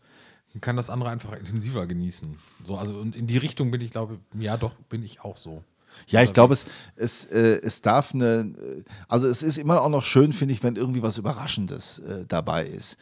kann 0.61 0.77
das 0.77 0.91
andere 0.91 1.11
einfach 1.11 1.33
intensiver 1.33 1.87
genießen. 1.87 2.39
So, 2.67 2.77
also 2.77 2.99
und 2.99 3.17
in 3.17 3.27
die 3.27 3.39
Richtung 3.39 3.71
bin 3.71 3.81
ich, 3.81 3.91
glaube 3.91 4.19
ja 4.39 4.57
doch, 4.57 4.75
bin 4.89 5.03
ich 5.03 5.23
auch 5.23 5.37
so. 5.37 5.65
Ja, 6.09 6.23
ich 6.23 6.33
glaube, 6.33 6.55
es, 6.55 6.67
es, 6.97 7.25
äh, 7.27 7.61
es 7.63 7.81
darf 7.83 8.15
eine, 8.15 8.53
also 9.09 9.29
es 9.29 9.43
ist 9.43 9.59
immer 9.59 9.81
auch 9.83 9.89
noch 9.89 10.03
schön, 10.03 10.33
finde 10.33 10.55
ich, 10.55 10.63
wenn 10.63 10.77
irgendwie 10.77 11.03
was 11.03 11.19
Überraschendes 11.19 12.01
äh, 12.01 12.27
dabei 12.27 12.67
ist. 12.67 12.97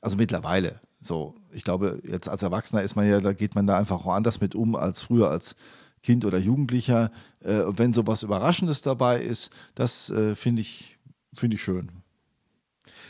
Also 0.00 0.16
mittlerweile. 0.16 0.80
So, 1.00 1.34
ich 1.52 1.64
glaube, 1.64 2.00
jetzt 2.04 2.28
als 2.28 2.42
Erwachsener 2.42 2.82
ist 2.82 2.96
man 2.96 3.08
ja, 3.08 3.20
da 3.20 3.32
geht 3.32 3.54
man 3.54 3.66
da 3.66 3.78
einfach 3.78 4.04
auch 4.04 4.14
anders 4.14 4.40
mit 4.40 4.54
um 4.54 4.74
als 4.76 5.02
früher 5.02 5.30
als 5.30 5.56
Kind 6.02 6.24
oder 6.24 6.38
Jugendlicher. 6.38 7.10
Äh, 7.40 7.62
wenn 7.68 7.92
sowas 7.92 8.22
Überraschendes 8.22 8.82
dabei 8.82 9.20
ist, 9.20 9.50
das 9.74 10.10
äh, 10.10 10.34
finde 10.34 10.62
ich, 10.62 10.98
finde 11.34 11.54
ich 11.56 11.62
schön. 11.62 11.90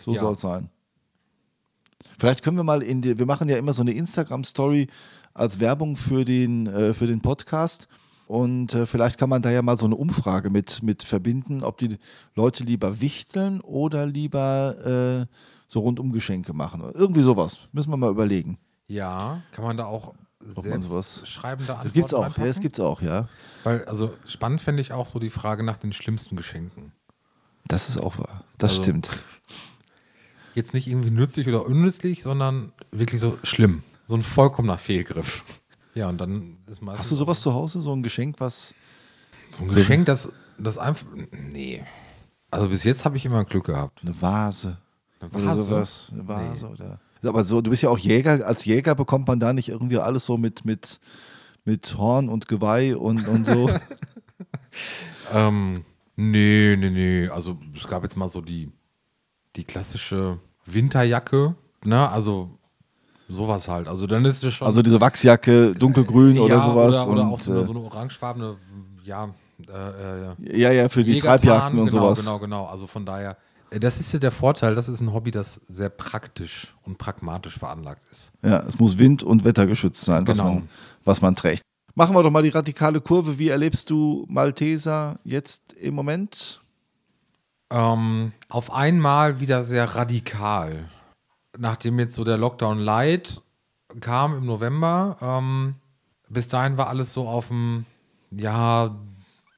So 0.03 0.13
Ja. 0.13 0.21
soll 0.21 0.35
es 0.35 0.41
sein. 0.41 0.71
Vielleicht 2.19 2.43
können 2.43 2.57
wir 2.57 2.65
mal 2.65 2.83
in 2.83 3.03
die, 3.03 3.19
wir 3.19 3.27
machen 3.27 3.49
ja 3.49 3.57
immer 3.57 3.73
so 3.73 3.83
eine 3.83 3.93
Instagram-Story 3.93 4.87
als 5.35 5.61
Werbung 5.61 5.97
für 5.97 6.25
den, 6.25 6.67
äh, 6.67 6.95
für 6.95 7.07
den 7.07 7.21
Podcast. 7.21 7.89
Und 8.27 8.75
äh, 8.75 8.87
vielleicht 8.87 9.19
kann 9.19 9.29
man 9.31 9.41
da 9.41 9.51
ja 9.51 9.63
mal 9.63 9.77
so 9.77 9.87
eine 9.87 9.95
Umfrage 9.95 10.51
mit, 10.51 10.83
mit 10.83 11.05
verbinden, 11.05 11.63
ob 11.63 11.79
die 11.79 11.97
Leute 12.35 12.65
lieber 12.65 13.01
wichteln 13.01 13.61
oder 13.61 14.05
lieber 14.07 15.27
äh, 15.31 15.35
so 15.69 15.81
Rundumgeschenke 15.81 16.53
machen. 16.53 16.83
Oder 16.83 16.95
irgendwie 16.97 17.23
sowas. 17.23 17.61
Müssen 17.73 17.91
wir 17.91 17.97
mal 17.97 18.11
überlegen. 18.11 18.59
Ja, 18.89 19.43
kann 19.53 19.65
man 19.65 19.77
da 19.77 19.87
auch 19.87 20.15
man 20.41 20.53
selbst 20.63 20.89
sowas- 20.91 21.23
schreibende 21.29 21.77
Das 21.83 21.93
gibt's 21.93 22.13
auch. 22.15 22.23
Ja, 22.23 22.29
das 22.29 22.39
reinpacken? 22.39 22.63
gibt's 22.63 22.81
auch, 22.81 23.01
ja. 23.03 23.29
Weil, 23.65 23.85
also 23.85 24.15
spannend 24.27 24.61
fände 24.61 24.81
ich 24.81 24.93
auch 24.93 25.07
so 25.07 25.19
die 25.19 25.31
Frage 25.31 25.63
nach 25.63 25.77
den 25.77 25.93
schlimmsten 25.93 26.37
Geschenken. 26.37 26.93
Das 27.69 27.89
ist 27.89 27.99
auch 28.01 28.19
wahr. 28.19 28.45
Das 28.59 28.73
Also- 28.73 28.83
stimmt. 28.83 29.11
Jetzt 30.55 30.73
nicht 30.73 30.87
irgendwie 30.89 31.11
nützlich 31.11 31.47
oder 31.49 31.67
unnützlich, 31.67 32.23
sondern 32.23 32.73
wirklich 32.91 33.21
so 33.21 33.39
schlimm. 33.43 33.83
So 34.07 34.15
ein 34.17 34.23
vollkommener 34.23 34.79
Fehlgriff. 34.79 35.45
Ja, 35.97 36.11
und 36.11 36.21
dann 36.21 36.59
ist 36.67 36.83
meistens 36.83 37.01
Hast 37.01 37.11
du 37.13 37.17
sowas 37.17 37.41
zu 37.41 37.55
Hause, 37.55 37.81
so 37.81 37.93
ein 37.93 38.03
Geschenk, 38.03 38.37
was. 38.39 38.75
so 39.51 39.63
ein 39.63 39.69
Geschenk, 39.69 40.05
das, 40.07 40.31
das 40.59 40.77
einfach. 40.77 41.07
Nee. 41.33 41.83
Also 42.51 42.69
bis 42.69 42.85
jetzt 42.85 43.05
habe 43.07 43.17
ich 43.17 43.25
immer 43.25 43.45
Glück 43.47 43.65
gehabt. 43.65 44.03
Eine 44.03 44.21
Vase. 44.21 44.77
Eine 45.21 45.31
Oder 45.31 45.47
Vase? 45.47 45.63
sowas. 45.65 46.11
Eine 46.13 46.29
Vase 46.29 46.69
oder. 46.69 47.01
Aber 47.23 47.43
so, 47.45 47.63
du 47.63 47.71
bist 47.71 47.83
ja 47.83 47.89
auch 47.89 47.99
Jäger. 47.99 48.47
Als 48.47 48.67
Jäger 48.67 48.95
bekommt 48.95 49.27
man 49.27 49.41
da 49.41 49.55
nicht 49.55 49.71
irgendwie 49.71 49.99
alles 49.99 50.27
so 50.27 50.37
mit, 50.37 50.67
mit, 50.67 51.01
mit 51.65 51.97
Horn 51.97 52.29
und 52.29 52.47
Geweih 52.47 52.97
und, 52.97 53.27
und 53.27 53.47
so. 53.47 53.71
Ähm, 55.33 55.85
nee, 56.17 56.77
nee, 56.79 56.91
nee. 56.91 57.29
Also 57.29 57.59
es 57.75 57.89
gab 57.89 58.03
jetzt 58.03 58.17
mal 58.17 58.29
so 58.29 58.41
die, 58.41 58.71
die 59.57 59.65
klassische 59.65 60.39
Winterjacke, 60.67 61.57
ne? 61.83 62.09
Also 62.09 62.59
sowas 63.29 63.69
halt. 63.69 63.89
Also 63.89 64.07
dann 64.07 64.25
ist 64.25 64.43
es 64.45 64.55
schon. 64.55 64.67
Also 64.67 64.83
diese 64.83 65.01
Wachsjacke, 65.01 65.75
dunkelgrün 65.75 66.39
oder 66.39 66.57
ja, 66.57 66.61
sowas. 66.61 67.07
Oder, 67.07 67.13
oder 67.13 67.23
und, 67.23 67.33
auch 67.33 67.39
so 67.39 67.53
eine, 67.53 67.61
äh, 67.61 67.65
so 67.65 67.73
eine 67.73 67.83
orangefarbene, 67.83 68.57
ja, 69.05 69.29
äh, 69.69 69.73
äh, 69.73 70.59
ja, 70.59 70.71
ja, 70.71 70.89
für 70.89 71.03
die 71.03 71.13
Jägertarn, 71.13 71.41
Treibjagden 71.41 71.79
und 71.79 71.89
genau, 71.89 72.03
sowas. 72.03 72.21
Genau, 72.21 72.39
genau. 72.39 72.67
Also 72.67 72.87
von 72.87 73.07
daher, 73.07 73.37
äh, 73.71 73.81
das 73.81 73.99
ist 74.01 74.13
ja 74.13 74.19
der 74.19 74.31
Vorteil, 74.31 74.75
das 74.75 74.89
ist 74.89 75.01
ein 75.01 75.13
Hobby, 75.13 75.31
das 75.31 75.61
sehr 75.67 75.89
praktisch 75.89 76.75
und 76.85 76.99
pragmatisch 76.99 77.59
veranlagt 77.59 78.03
ist. 78.11 78.33
Ja, 78.43 78.61
es 78.61 78.79
muss 78.79 78.99
wind- 78.99 79.23
und 79.23 79.45
wettergeschützt 79.45 80.05
sein, 80.05 80.27
was, 80.27 80.39
Genau. 80.39 80.51
man, 80.51 80.69
was 81.05 81.23
man 81.23 81.35
trägt. 81.35 81.63
Machen 81.95 82.15
wir 82.15 82.23
doch 82.23 82.31
mal 82.31 82.43
die 82.43 82.51
radikale 82.51 83.01
Kurve. 83.01 83.39
Wie 83.39 83.49
erlebst 83.49 83.89
du 83.89 84.27
Malteser 84.29 85.19
jetzt 85.25 85.73
im 85.73 85.95
Moment? 85.95 86.61
Ähm, 87.71 88.33
auf 88.51 88.73
einmal 88.73 89.41
wieder 89.41 89.63
sehr 89.63 89.95
radikal. 89.95 90.91
Nachdem 91.59 91.99
jetzt 91.99 92.15
so 92.15 92.25
der 92.25 92.37
Lockdown 92.37 92.79
Light 92.79 93.41
kam 94.01 94.37
im 94.37 94.47
November, 94.47 95.17
ähm, 95.21 95.75
bis 96.29 96.49
dahin 96.49 96.77
war 96.77 96.89
alles 96.89 97.13
so 97.13 97.29
auf 97.29 97.49
dem, 97.49 97.87
ja, 98.31 98.97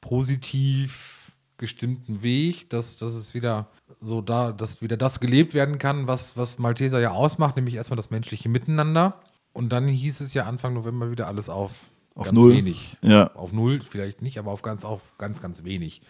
positiv 0.00 1.32
gestimmten 1.56 2.22
Weg, 2.22 2.70
dass, 2.70 2.96
dass 2.98 3.14
es 3.14 3.34
wieder 3.34 3.66
so 4.00 4.20
da, 4.20 4.52
dass 4.52 4.80
wieder 4.80 4.96
das 4.96 5.18
gelebt 5.20 5.54
werden 5.54 5.78
kann, 5.78 6.06
was, 6.06 6.36
was 6.36 6.58
Malteser 6.58 7.00
ja 7.00 7.10
ausmacht, 7.10 7.56
nämlich 7.56 7.74
erstmal 7.74 7.96
das 7.96 8.10
menschliche 8.10 8.48
Miteinander. 8.48 9.20
Und 9.52 9.70
dann 9.70 9.88
hieß 9.88 10.20
es 10.20 10.34
ja 10.34 10.44
Anfang 10.44 10.74
November 10.74 11.10
wieder 11.10 11.26
alles 11.26 11.48
auf, 11.48 11.90
Auf 12.14 12.26
ganz 12.26 12.38
null. 12.38 12.52
wenig. 12.52 12.96
Ja. 13.02 13.34
Auf 13.34 13.52
null 13.52 13.80
vielleicht 13.80 14.22
nicht, 14.22 14.38
aber 14.38 14.52
auf 14.52 14.62
ganz, 14.62 14.84
auf 14.84 15.00
ganz, 15.18 15.42
ganz 15.42 15.64
wenig. 15.64 16.00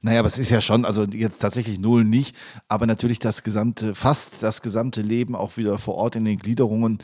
Naja, 0.00 0.20
aber 0.20 0.28
es 0.28 0.38
ist 0.38 0.50
ja 0.50 0.60
schon, 0.60 0.84
also 0.84 1.04
jetzt 1.04 1.40
tatsächlich 1.40 1.78
null 1.78 2.04
nicht, 2.04 2.36
aber 2.68 2.86
natürlich 2.86 3.18
das 3.18 3.42
gesamte, 3.42 3.94
fast 3.94 4.42
das 4.42 4.62
gesamte 4.62 5.02
Leben 5.02 5.34
auch 5.34 5.56
wieder 5.56 5.78
vor 5.78 5.94
Ort 5.94 6.16
in 6.16 6.24
den 6.24 6.38
Gliederungen 6.38 6.98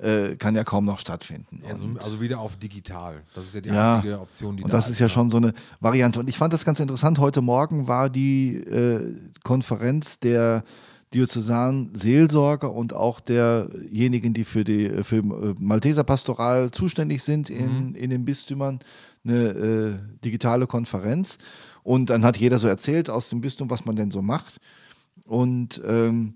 äh, 0.00 0.36
kann 0.36 0.54
ja 0.54 0.64
kaum 0.64 0.84
noch 0.84 0.98
stattfinden. 0.98 1.62
Also, 1.68 1.88
also 2.02 2.20
wieder 2.20 2.40
auf 2.40 2.56
digital. 2.56 3.22
Das 3.34 3.44
ist 3.44 3.54
ja 3.54 3.60
die 3.60 3.68
Ja, 3.68 3.96
einzige 3.96 4.20
Option, 4.20 4.56
die 4.56 4.62
Und 4.62 4.72
da 4.72 4.76
das 4.76 4.88
ist 4.88 4.98
ja 4.98 5.08
schon 5.08 5.28
so 5.28 5.36
eine 5.36 5.52
Variante. 5.80 6.20
Und 6.20 6.28
ich 6.28 6.38
fand 6.38 6.52
das 6.52 6.64
ganz 6.64 6.80
interessant. 6.80 7.18
Heute 7.18 7.42
Morgen 7.42 7.86
war 7.86 8.08
die 8.08 8.56
äh, 8.56 9.14
Konferenz 9.42 10.18
der 10.18 10.64
diözesanen 11.12 11.94
Seelsorger 11.94 12.72
und 12.72 12.94
auch 12.94 13.18
derjenigen, 13.18 14.32
die 14.32 14.44
für 14.44 14.62
die 14.62 15.02
für 15.02 15.16
äh, 15.16 15.54
Malteser 15.58 16.04
Pastoral 16.04 16.70
zuständig 16.70 17.22
sind 17.22 17.50
in, 17.50 17.94
in 17.94 18.10
den 18.10 18.24
Bistümern, 18.24 18.78
eine 19.24 19.34
äh, 19.34 19.98
digitale 20.24 20.66
Konferenz. 20.66 21.38
Und 21.82 22.10
dann 22.10 22.24
hat 22.24 22.36
jeder 22.36 22.58
so 22.58 22.68
erzählt 22.68 23.10
aus 23.10 23.28
dem 23.28 23.40
Bistum, 23.40 23.70
was 23.70 23.84
man 23.84 23.96
denn 23.96 24.10
so 24.10 24.22
macht. 24.22 24.58
Und 25.24 25.80
ähm, 25.86 26.34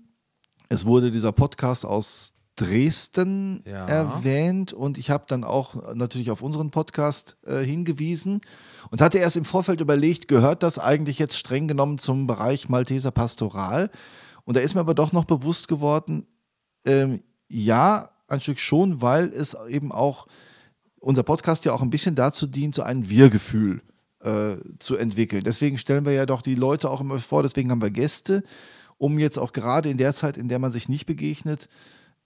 es 0.69 0.85
wurde 0.85 1.11
dieser 1.11 1.31
Podcast 1.31 1.85
aus 1.85 2.33
Dresden 2.55 3.61
Ja. 3.65 3.85
erwähnt 3.85 4.71
und 4.71 4.97
ich 4.97 5.09
habe 5.09 5.25
dann 5.27 5.43
auch 5.43 5.93
natürlich 5.93 6.31
auf 6.31 6.41
unseren 6.41 6.71
Podcast 6.71 7.37
äh, 7.45 7.59
hingewiesen 7.63 8.39
und 8.91 9.01
hatte 9.01 9.17
erst 9.17 9.35
im 9.35 9.43
Vorfeld 9.43 9.81
überlegt, 9.81 10.29
gehört 10.29 10.63
das 10.63 10.79
eigentlich 10.79 11.19
jetzt 11.19 11.37
streng 11.37 11.67
genommen 11.67 11.97
zum 11.97 12.27
Bereich 12.27 12.69
Malteser 12.69 13.11
Pastoral? 13.11 13.91
Und 14.45 14.55
da 14.55 14.61
ist 14.61 14.73
mir 14.73 14.79
aber 14.79 14.93
doch 14.93 15.11
noch 15.11 15.25
bewusst 15.25 15.67
geworden, 15.67 16.27
ähm, 16.85 17.21
ja, 17.49 18.09
ein 18.29 18.39
Stück 18.39 18.59
schon, 18.59 19.01
weil 19.01 19.25
es 19.33 19.55
eben 19.67 19.91
auch 19.91 20.25
unser 21.01 21.23
Podcast 21.23 21.65
ja 21.65 21.73
auch 21.73 21.81
ein 21.81 21.89
bisschen 21.89 22.15
dazu 22.15 22.47
dient, 22.47 22.73
so 22.73 22.83
ein 22.83 23.09
Wir-Gefühl 23.09 23.81
äh, 23.81 23.94
zu 24.79 24.97
entwickeln. 24.97 25.43
Deswegen 25.43 25.77
stellen 25.77 26.05
wir 26.05 26.13
ja 26.13 26.25
doch 26.25 26.41
die 26.41 26.55
Leute 26.55 26.89
auch 26.89 27.01
immer 27.01 27.19
vor, 27.19 27.43
deswegen 27.43 27.71
haben 27.71 27.81
wir 27.81 27.91
Gäste, 27.91 28.43
um 28.97 29.19
jetzt 29.19 29.37
auch 29.37 29.53
gerade 29.53 29.89
in 29.89 29.97
der 29.97 30.13
Zeit, 30.13 30.37
in 30.37 30.47
der 30.47 30.59
man 30.59 30.71
sich 30.71 30.89
nicht 30.89 31.05
begegnet, 31.05 31.69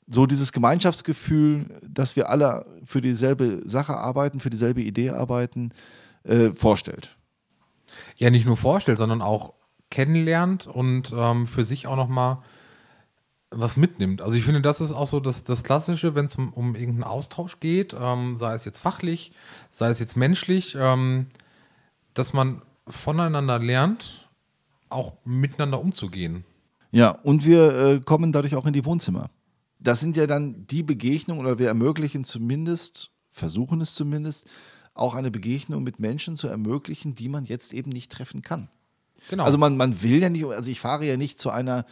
so 0.07 0.25
dieses 0.25 0.51
Gemeinschaftsgefühl, 0.51 1.79
dass 1.87 2.15
wir 2.15 2.29
alle 2.29 2.65
für 2.83 3.01
dieselbe 3.01 3.61
Sache 3.65 3.95
arbeiten, 3.97 4.39
für 4.39 4.49
dieselbe 4.49 4.81
Idee 4.81 5.11
arbeiten, 5.11 5.71
äh, 6.23 6.51
vorstellt. 6.51 7.15
ja 8.17 8.29
nicht 8.29 8.45
nur 8.45 8.57
vorstellt, 8.57 8.97
sondern 8.97 9.21
auch 9.21 9.53
kennenlernt 9.89 10.67
und 10.67 11.13
ähm, 11.15 11.47
für 11.47 11.63
sich 11.63 11.87
auch 11.87 11.95
nochmal 11.95 12.39
was 13.51 13.77
mitnimmt. 13.77 14.21
Also 14.21 14.35
ich 14.37 14.43
finde, 14.43 14.61
das 14.61 14.79
ist 14.79 14.93
auch 14.93 15.07
so 15.07 15.19
das, 15.19 15.43
das 15.43 15.63
Klassische, 15.63 16.13
wenn 16.13 16.25
es 16.25 16.35
um, 16.35 16.53
um 16.53 16.75
irgendeinen 16.75 17.03
Austausch 17.03 17.59
geht, 17.59 17.95
ähm, 17.99 18.35
sei 18.35 18.53
es 18.53 18.65
jetzt 18.65 18.79
fachlich, 18.79 19.31
sei 19.71 19.89
es 19.89 19.99
jetzt 19.99 20.15
menschlich, 20.15 20.77
ähm, 20.79 21.27
dass 22.19 22.33
man 22.33 22.61
voneinander 22.85 23.59
lernt, 23.59 24.29
auch 24.89 25.13
miteinander 25.23 25.79
umzugehen. 25.79 26.43
Ja, 26.91 27.11
und 27.11 27.45
wir 27.45 27.75
äh, 27.75 27.99
kommen 28.01 28.33
dadurch 28.33 28.55
auch 28.55 28.65
in 28.65 28.73
die 28.73 28.83
Wohnzimmer. 28.83 29.29
das 29.79 30.01
sind 30.01 30.17
ja 30.17 30.27
dann 30.27 30.67
die 30.67 30.83
Begegnungen 30.83 31.45
oder 31.45 31.57
wir 31.59 31.69
ermöglichen 31.69 32.25
zumindest, 32.25 33.11
versuchen 33.29 33.79
es 33.79 33.93
zumindest, 33.93 34.49
auch 34.93 35.15
eine 35.15 35.31
Begegnung 35.31 35.83
mit 35.83 35.99
Menschen 36.01 36.35
zu 36.35 36.49
ermöglichen, 36.49 37.15
die 37.15 37.29
man 37.29 37.45
jetzt 37.45 37.73
eben 37.73 37.89
nicht 37.89 38.11
treffen 38.11 38.41
kann. 38.41 38.67
Genau. 39.29 39.45
Also 39.45 39.57
man, 39.57 39.77
man 39.77 40.01
will 40.01 40.21
ja 40.21 40.29
nicht, 40.29 40.43
also 40.43 40.69
ich 40.69 40.81
fahre 40.81 41.05
ja 41.05 41.15
nicht 41.15 41.39
zu 41.39 41.51
einer 41.51 41.85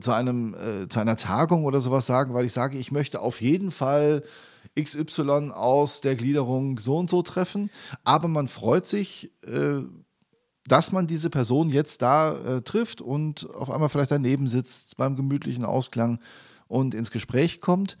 zu 0.00 0.12
einem 0.12 0.54
äh, 0.54 0.88
zu 0.88 1.00
einer 1.00 1.16
Tagung 1.16 1.64
oder 1.64 1.80
sowas 1.80 2.06
sagen, 2.06 2.34
weil 2.34 2.44
ich 2.44 2.52
sage, 2.52 2.78
ich 2.78 2.92
möchte 2.92 3.20
auf 3.20 3.40
jeden 3.40 3.70
Fall 3.70 4.22
XY 4.80 5.50
aus 5.52 6.00
der 6.00 6.14
Gliederung 6.14 6.78
so 6.78 6.96
und 6.96 7.10
so 7.10 7.22
treffen, 7.22 7.70
aber 8.04 8.28
man 8.28 8.48
freut 8.48 8.86
sich, 8.86 9.32
äh, 9.44 9.82
dass 10.68 10.92
man 10.92 11.06
diese 11.08 11.30
Person 11.30 11.68
jetzt 11.68 12.02
da 12.02 12.34
äh, 12.34 12.62
trifft 12.62 13.00
und 13.00 13.50
auf 13.54 13.70
einmal 13.70 13.88
vielleicht 13.88 14.12
daneben 14.12 14.46
sitzt 14.46 14.96
beim 14.96 15.16
gemütlichen 15.16 15.64
Ausklang 15.64 16.20
und 16.68 16.94
ins 16.94 17.10
Gespräch 17.10 17.60
kommt. 17.60 17.98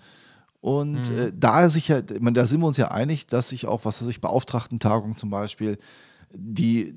Und 0.60 1.10
Mhm. 1.10 1.18
äh, 1.18 1.32
da 1.34 1.68
sicher, 1.68 2.04
ich 2.08 2.20
meine, 2.20 2.34
da 2.34 2.46
sind 2.46 2.60
wir 2.60 2.68
uns 2.68 2.76
ja 2.76 2.92
einig, 2.92 3.26
dass 3.26 3.48
sich 3.48 3.66
auch, 3.66 3.84
was 3.84 4.00
weiß 4.00 4.08
ich, 4.08 4.20
Beauftragtentagung 4.20 5.16
zum 5.16 5.28
Beispiel, 5.28 5.76
die, 6.32 6.94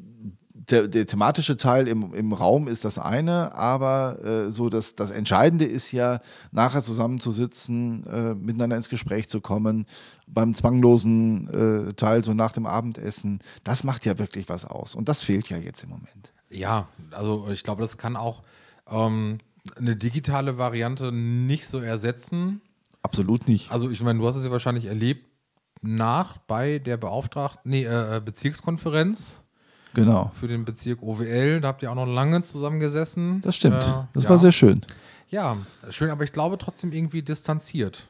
der, 0.57 0.87
der 0.87 1.05
thematische 1.05 1.57
Teil 1.57 1.87
im, 1.87 2.13
im 2.13 2.31
Raum 2.31 2.67
ist 2.67 2.85
das 2.85 2.97
eine, 2.97 3.53
aber 3.53 4.23
äh, 4.23 4.51
so 4.51 4.69
das, 4.69 4.95
das 4.95 5.11
Entscheidende 5.11 5.65
ist 5.65 5.91
ja, 5.91 6.21
nachher 6.51 6.81
zusammenzusitzen, 6.81 8.05
äh, 8.07 8.35
miteinander 8.35 8.77
ins 8.77 8.87
Gespräch 8.87 9.27
zu 9.29 9.41
kommen, 9.41 9.85
beim 10.27 10.53
zwanglosen 10.53 11.89
äh, 11.89 11.93
Teil, 11.93 12.23
so 12.23 12.33
nach 12.33 12.53
dem 12.53 12.65
Abendessen. 12.65 13.39
Das 13.63 13.83
macht 13.83 14.05
ja 14.05 14.17
wirklich 14.17 14.47
was 14.47 14.65
aus. 14.65 14.95
Und 14.95 15.09
das 15.09 15.21
fehlt 15.21 15.49
ja 15.49 15.57
jetzt 15.57 15.83
im 15.83 15.89
Moment. 15.89 16.33
Ja, 16.49 16.87
also 17.11 17.49
ich 17.51 17.63
glaube, 17.63 17.81
das 17.81 17.97
kann 17.97 18.15
auch 18.15 18.43
ähm, 18.89 19.39
eine 19.77 19.97
digitale 19.97 20.57
Variante 20.57 21.11
nicht 21.11 21.67
so 21.67 21.79
ersetzen. 21.79 22.61
Absolut 23.03 23.47
nicht. 23.47 23.71
Also 23.71 23.89
ich 23.89 24.01
meine, 24.01 24.19
du 24.19 24.27
hast 24.27 24.37
es 24.37 24.45
ja 24.45 24.51
wahrscheinlich 24.51 24.85
erlebt 24.85 25.27
nach 25.81 26.37
bei 26.37 26.79
der 26.79 26.95
Beauftragten, 26.95 27.69
nee, 27.69 27.83
äh, 27.83 28.21
Bezirkskonferenz 28.23 29.44
Genau. 29.95 30.31
für 30.39 30.47
den 30.47 30.65
Bezirk 30.65 31.01
OWL. 31.01 31.61
Da 31.61 31.69
habt 31.69 31.81
ihr 31.81 31.89
auch 31.91 31.95
noch 31.95 32.05
lange 32.05 32.43
zusammengesessen. 32.43 33.41
Das 33.41 33.55
stimmt. 33.55 33.83
Äh, 33.83 34.03
das 34.13 34.25
ja. 34.25 34.29
war 34.29 34.39
sehr 34.39 34.51
schön. 34.51 34.81
Ja, 35.29 35.57
schön, 35.89 36.11
aber 36.11 36.23
ich 36.23 36.31
glaube 36.31 36.57
trotzdem 36.59 36.91
irgendwie 36.93 37.23
distanziert. 37.23 38.07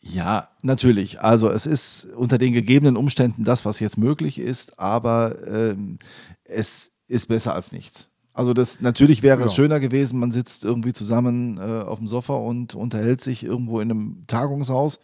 Ja, 0.00 0.48
natürlich. 0.62 1.20
Also 1.20 1.48
es 1.48 1.66
ist 1.66 2.06
unter 2.16 2.38
den 2.38 2.52
gegebenen 2.52 2.96
Umständen 2.96 3.44
das, 3.44 3.64
was 3.64 3.78
jetzt 3.78 3.98
möglich 3.98 4.38
ist, 4.38 4.78
aber 4.78 5.36
ähm, 5.46 5.98
es 6.44 6.90
ist 7.06 7.28
besser 7.28 7.54
als 7.54 7.70
nichts. 7.70 8.08
Also 8.34 8.54
das 8.54 8.80
natürlich 8.80 9.22
wäre 9.22 9.42
es 9.42 9.52
Ja. 9.52 9.56
schöner 9.56 9.78
gewesen, 9.78 10.18
man 10.18 10.32
sitzt 10.32 10.64
irgendwie 10.64 10.92
zusammen 10.92 11.58
äh, 11.58 11.60
auf 11.60 11.98
dem 11.98 12.08
Sofa 12.08 12.34
und 12.34 12.74
unterhält 12.74 13.20
sich 13.20 13.44
irgendwo 13.44 13.80
in 13.80 13.90
einem 13.90 14.24
Tagungshaus. 14.26 14.98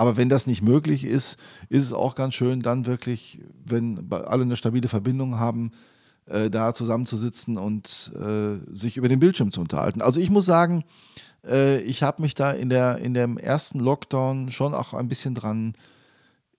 Aber 0.00 0.16
wenn 0.16 0.30
das 0.30 0.46
nicht 0.46 0.62
möglich 0.62 1.04
ist, 1.04 1.38
ist 1.68 1.84
es 1.84 1.92
auch 1.92 2.14
ganz 2.14 2.32
schön, 2.32 2.60
dann 2.60 2.86
wirklich, 2.86 3.42
wenn 3.66 4.10
alle 4.10 4.44
eine 4.44 4.56
stabile 4.56 4.88
Verbindung 4.88 5.38
haben, 5.38 5.72
äh, 6.24 6.48
da 6.48 6.72
zusammenzusitzen 6.72 7.58
und 7.58 8.10
äh, 8.18 8.60
sich 8.74 8.96
über 8.96 9.08
den 9.08 9.18
Bildschirm 9.18 9.52
zu 9.52 9.60
unterhalten. 9.60 10.00
Also 10.00 10.18
ich 10.18 10.30
muss 10.30 10.46
sagen, 10.46 10.84
äh, 11.44 11.82
ich 11.82 12.02
habe 12.02 12.22
mich 12.22 12.32
da 12.32 12.50
in, 12.50 12.70
der, 12.70 12.96
in 12.96 13.12
dem 13.12 13.36
ersten 13.36 13.78
Lockdown 13.78 14.50
schon 14.50 14.72
auch 14.72 14.94
ein 14.94 15.08
bisschen 15.08 15.34
dran 15.34 15.74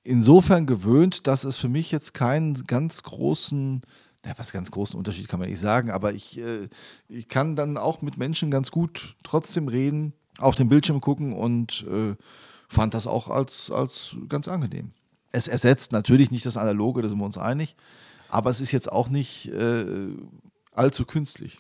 insofern 0.03 0.67
gewöhnt, 0.67 1.25
dass 1.25 1.43
es 1.43 1.57
für 1.57 1.67
mich 1.67 1.91
jetzt 1.91 2.13
keinen 2.13 2.65
ganz 2.65 3.01
großen, 3.01 3.81
na, 4.24 4.33
was 4.38 4.51
ganz 4.51 4.69
großen 4.69 4.95
Unterschied 4.95 5.27
kann 5.27 5.39
man 5.39 5.50
nicht 5.50 5.60
sagen, 5.60 5.89
aber 5.89 6.13
ich, 6.13 6.38
äh, 6.38 6.69
ich 7.10 7.27
kann 7.27 7.55
dann 7.55 7.77
auch 7.77 8.03
mit 8.03 8.17
Menschen 8.17 8.51
ganz 8.51 8.69
gut 8.69 9.15
trotzdem 9.24 9.67
reden, 9.67 10.13
auf 10.38 10.53
den 10.53 10.69
Bildschirm 10.69 11.01
gucken 11.01 11.33
und 11.33 11.87
äh, 11.89 12.16
fand 12.72 12.94
das 12.94 13.05
auch 13.05 13.27
als, 13.27 13.70
als 13.70 14.16
ganz 14.29 14.48
angenehm. 14.48 14.92
Es 15.31 15.48
ersetzt 15.48 15.92
natürlich 15.92 16.31
nicht 16.31 16.46
das 16.46 16.57
Analoge, 16.57 17.01
da 17.01 17.10
sind 17.10 17.20
wir 17.20 17.25
uns 17.25 17.38
einig, 17.38 17.75
aber 18.29 18.50
es 18.50 18.62
ist 18.62 18.72
jetzt 18.72 18.92
auch 18.92 19.10
nicht 19.10 19.48
äh, 19.48 19.86
allzu 20.72 21.05
künstlich. 21.05 21.60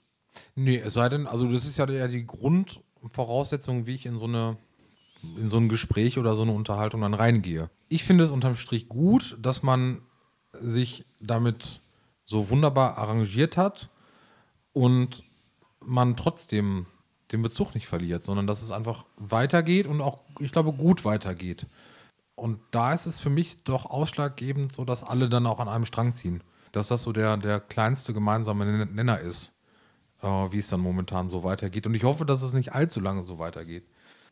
Nee, 0.55 0.77
es 0.77 0.93
sei 0.93 1.09
denn, 1.09 1.27
also 1.27 1.51
das 1.51 1.65
ist 1.65 1.77
ja 1.77 1.85
die 1.85 2.25
Grundvoraussetzung, 2.25 3.85
wie 3.85 3.95
ich 3.95 4.05
in 4.05 4.17
so 4.17 4.25
eine 4.25 4.57
in 5.37 5.51
so 5.51 5.57
ein 5.57 5.69
Gespräch 5.69 6.17
oder 6.17 6.35
so 6.35 6.41
eine 6.41 6.51
Unterhaltung 6.51 7.01
dann 7.01 7.13
reingehe. 7.13 7.69
Ich 7.89 8.03
finde 8.03 8.23
es 8.23 8.31
unterm 8.31 8.55
Strich 8.55 8.89
gut, 8.89 9.37
dass 9.39 9.61
man 9.61 10.01
sich 10.53 11.05
damit 11.19 11.81
so 12.25 12.49
wunderbar 12.49 12.97
arrangiert 12.97 13.55
hat 13.55 13.89
und 14.73 15.23
man 15.79 16.17
trotzdem 16.17 16.87
den 17.31 17.41
Bezug 17.41 17.75
nicht 17.75 17.87
verliert, 17.87 18.23
sondern 18.23 18.47
dass 18.47 18.61
es 18.61 18.71
einfach 18.71 19.05
weitergeht 19.17 19.87
und 19.87 20.01
auch, 20.01 20.19
ich 20.39 20.51
glaube, 20.51 20.73
gut 20.73 21.05
weitergeht. 21.05 21.65
Und 22.35 22.59
da 22.71 22.93
ist 22.93 23.05
es 23.05 23.19
für 23.19 23.29
mich 23.29 23.63
doch 23.63 23.85
ausschlaggebend, 23.85 24.73
so 24.73 24.85
dass 24.85 25.03
alle 25.03 25.29
dann 25.29 25.45
auch 25.45 25.59
an 25.59 25.67
einem 25.67 25.85
Strang 25.85 26.13
ziehen. 26.13 26.43
Dass 26.71 26.87
das 26.87 27.03
so 27.03 27.11
der, 27.11 27.37
der 27.37 27.59
kleinste 27.59 28.13
gemeinsame 28.13 28.65
Nen- 28.65 28.95
Nenner 28.95 29.19
ist, 29.19 29.53
äh, 30.21 30.27
wie 30.27 30.59
es 30.59 30.69
dann 30.69 30.79
momentan 30.79 31.29
so 31.29 31.43
weitergeht. 31.43 31.85
Und 31.85 31.93
ich 31.93 32.03
hoffe, 32.03 32.25
dass 32.25 32.41
es 32.41 32.53
nicht 32.53 32.73
allzu 32.73 32.99
lange 32.99 33.23
so 33.25 33.39
weitergeht. 33.39 33.83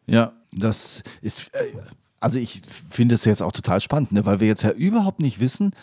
Ja, 0.08 0.34
das 0.52 1.04
ist, 1.22 1.54
äh, 1.54 1.74
also 2.20 2.40
ich 2.40 2.62
finde 2.66 3.16
es 3.16 3.26
jetzt 3.26 3.42
auch 3.42 3.52
total 3.52 3.82
spannend, 3.82 4.12
ne, 4.12 4.26
weil 4.26 4.40
wir 4.40 4.48
jetzt 4.48 4.64
ja 4.64 4.72
überhaupt 4.72 5.20
nicht 5.20 5.40
wissen, 5.40 5.74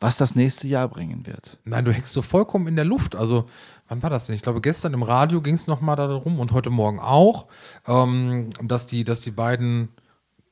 was 0.00 0.16
das 0.16 0.34
nächste 0.34 0.66
Jahr 0.66 0.88
bringen 0.88 1.26
wird. 1.26 1.58
Nein, 1.64 1.84
du 1.84 1.92
hängst 1.92 2.12
so 2.12 2.22
vollkommen 2.22 2.66
in 2.66 2.76
der 2.76 2.84
Luft. 2.84 3.16
Also, 3.16 3.48
wann 3.88 4.02
war 4.02 4.10
das 4.10 4.26
denn? 4.26 4.36
Ich 4.36 4.42
glaube, 4.42 4.60
gestern 4.60 4.92
im 4.92 5.02
Radio 5.02 5.40
ging 5.40 5.54
es 5.54 5.66
nochmal 5.66 5.96
darum 5.96 6.40
und 6.40 6.52
heute 6.52 6.70
Morgen 6.70 7.00
auch, 7.00 7.46
ähm, 7.86 8.50
dass, 8.62 8.86
die, 8.86 9.04
dass 9.04 9.20
die 9.20 9.30
beiden 9.30 9.88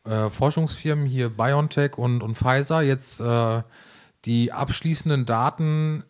äh, 0.04 0.28
Forschungsfirmen 0.30 1.06
hier 1.06 1.28
BioNTech 1.28 1.98
und, 1.98 2.22
und 2.22 2.36
Pfizer 2.36 2.82
jetzt 2.82 3.20
äh, 3.20 3.62
die 4.24 4.52
abschließenden 4.52 5.26
Daten 5.26 6.04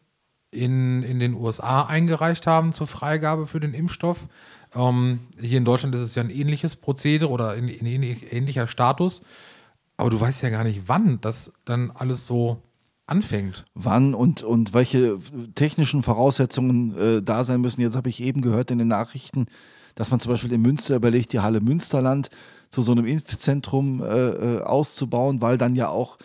in, 0.50 1.02
in 1.02 1.18
den 1.18 1.34
USA 1.34 1.84
eingereicht 1.84 2.46
haben 2.46 2.72
zur 2.72 2.86
Freigabe 2.86 3.46
für 3.46 3.60
den 3.60 3.74
Impfstoff. 3.74 4.26
Ähm, 4.74 5.20
hier 5.40 5.58
in 5.58 5.64
Deutschland 5.64 5.94
ist 5.94 6.02
es 6.02 6.14
ja 6.14 6.22
ein 6.22 6.30
ähnliches 6.30 6.76
Prozedere 6.76 7.30
oder 7.30 7.50
ein, 7.50 7.64
ein 7.64 7.86
ähnlich- 7.86 8.32
ähnlicher 8.32 8.66
Status. 8.66 9.22
Aber 9.96 10.10
du 10.10 10.20
weißt 10.20 10.42
ja 10.42 10.50
gar 10.50 10.64
nicht, 10.64 10.82
wann 10.86 11.20
das 11.20 11.52
dann 11.64 11.90
alles 11.90 12.26
so 12.26 12.62
anfängt. 13.12 13.64
Wann 13.74 14.14
und, 14.14 14.42
und 14.42 14.74
welche 14.74 15.18
technischen 15.54 16.02
Voraussetzungen 16.02 16.96
äh, 16.96 17.22
da 17.22 17.44
sein 17.44 17.60
müssen. 17.60 17.82
Jetzt 17.82 17.96
habe 17.96 18.08
ich 18.08 18.22
eben 18.22 18.40
gehört 18.40 18.70
in 18.70 18.78
den 18.78 18.88
Nachrichten, 18.88 19.46
dass 19.94 20.10
man 20.10 20.18
zum 20.18 20.32
Beispiel 20.32 20.52
in 20.52 20.62
Münster 20.62 20.96
überlegt, 20.96 21.32
die 21.32 21.40
Halle 21.40 21.60
Münsterland 21.60 22.30
zu 22.70 22.80
so 22.80 22.92
einem 22.92 23.04
Impfzentrum 23.04 24.02
äh, 24.02 24.06
äh, 24.06 24.62
auszubauen, 24.62 25.42
weil 25.42 25.58
dann 25.58 25.76
ja 25.76 25.90
auch 25.90 26.16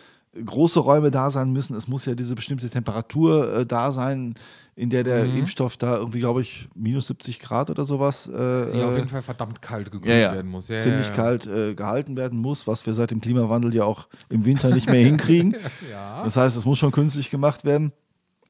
große 0.44 0.80
Räume 0.80 1.10
da 1.10 1.30
sein 1.30 1.52
müssen. 1.52 1.76
Es 1.76 1.88
muss 1.88 2.06
ja 2.06 2.14
diese 2.14 2.34
bestimmte 2.34 2.68
Temperatur 2.68 3.52
äh, 3.52 3.66
da 3.66 3.92
sein, 3.92 4.34
in 4.74 4.90
der 4.90 5.02
der 5.02 5.24
Impfstoff 5.24 5.76
da 5.76 5.96
irgendwie, 5.96 6.20
glaube 6.20 6.40
ich, 6.40 6.68
minus 6.76 7.08
70 7.08 7.40
Grad 7.40 7.68
oder 7.68 7.84
sowas 7.84 8.24
Die 8.24 8.32
auf 8.32 8.92
äh, 8.92 8.96
jeden 8.96 9.08
Fall 9.08 9.22
verdammt 9.22 9.60
kalt 9.60 9.90
gekühlt 9.90 10.08
ja, 10.08 10.16
ja, 10.16 10.32
werden 10.34 10.50
muss. 10.50 10.68
Ja, 10.68 10.78
ziemlich 10.78 11.08
ja, 11.08 11.12
ja. 11.12 11.16
kalt 11.16 11.46
äh, 11.46 11.74
gehalten 11.74 12.16
werden 12.16 12.38
muss, 12.38 12.66
was 12.68 12.86
wir 12.86 12.94
seit 12.94 13.10
dem 13.10 13.20
Klimawandel 13.20 13.74
ja 13.74 13.84
auch 13.84 14.06
im 14.28 14.44
Winter 14.44 14.70
nicht 14.70 14.88
mehr 14.88 15.04
hinkriegen. 15.04 15.56
Ja. 15.90 16.22
Das 16.24 16.36
heißt, 16.36 16.56
es 16.56 16.66
muss 16.66 16.78
schon 16.78 16.92
künstlich 16.92 17.30
gemacht 17.30 17.64
werden. 17.64 17.92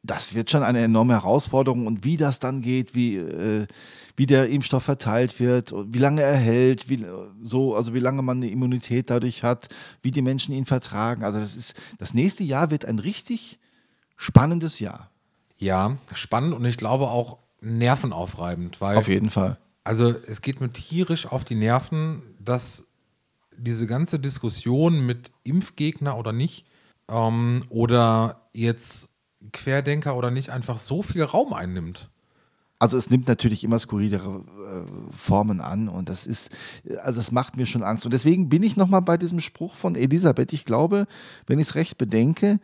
Das 0.03 0.35
wird 0.35 0.51
schon 0.51 0.63
eine 0.63 0.81
enorme 0.81 1.15
Herausforderung 1.15 1.87
und 1.87 2.05
wie 2.05 2.17
das 2.17 2.39
dann 2.39 2.63
geht, 2.63 2.95
wie, 2.95 3.17
äh, 3.17 3.67
wie 4.17 4.27
der 4.27 4.49
Impfstoff 4.49 4.85
verteilt 4.85 5.39
wird, 5.41 5.75
wie 5.93 5.99
lange 5.99 6.23
er 6.23 6.37
hält, 6.37 6.89
wie, 6.89 7.05
so, 7.43 7.75
also 7.75 7.95
wie 7.95 8.01
lange 8.01 8.23
man 8.23 8.39
eine 8.39 8.51
Immunität 8.51 9.11
dadurch 9.11 9.43
hat, 9.43 9.69
wie 10.03 10.11
die 10.11 10.23
Menschen 10.23 10.55
ihn 10.55 10.65
vertragen. 10.65 11.25
Also 11.25 11.39
das 11.39 11.57
ist, 11.57 11.75
das 11.99 12.15
nächste 12.15 12.45
Jahr 12.45 12.71
wird 12.71 12.85
ein 12.85 12.99
richtig 12.99 13.59
spannendes 14.17 14.81
Jahr. 14.81 15.11
Ja, 15.57 15.99
spannend 16.13 16.55
und 16.55 16.65
ich 16.65 16.77
glaube 16.77 17.09
auch 17.09 17.39
nervenaufreibend, 17.61 18.81
weil 18.81 18.97
Auf 18.97 19.09
jeden 19.09 19.31
Fall. 19.31 19.59
also 19.85 20.15
es 20.27 20.43
geht 20.43 20.61
mir 20.61 20.73
tierisch 20.73 21.27
auf 21.27 21.45
die 21.45 21.57
Nerven, 21.57 22.23
dass 22.41 22.85
diese 23.57 23.87
ganze 23.87 24.19
Diskussion 24.21 25.05
mit 25.05 25.33
Impfgegner 25.43 26.17
oder 26.17 26.33
nicht 26.33 26.67
ähm, 27.09 27.65
oder 27.69 28.49
jetzt 28.53 29.11
Querdenker 29.53 30.17
oder 30.17 30.31
nicht 30.31 30.51
einfach 30.51 30.79
so 30.79 31.03
viel 31.03 31.23
Raum 31.23 31.53
einnimmt. 31.53 32.11
Also 32.81 32.97
es 32.97 33.11
nimmt 33.11 33.27
natürlich 33.27 33.65
immer 33.65 33.79
skurrilere 33.79 34.45
äh, 34.45 35.17
Formen 35.17 35.61
an 35.61 35.89
und 35.89 36.09
das 36.09 36.27
ist, 36.27 36.51
also 37.03 37.19
das 37.19 37.33
macht 37.33 37.57
mir 37.57 37.67
schon 37.67 37.83
Angst. 37.83 38.05
Und 38.05 38.15
deswegen 38.15 38.49
bin 38.49 38.63
ich 38.63 38.77
nochmal 38.77 39.03
bei 39.03 39.17
diesem 39.17 39.41
Spruch 39.41 39.75
von 39.75 39.97
Elisabeth. 39.97 40.53
Ich 40.53 40.65
glaube, 40.65 41.07
wenn 41.47 41.59
ich 41.59 41.69
es 41.69 41.75
recht 41.75 41.99
bedenke, 41.99 42.61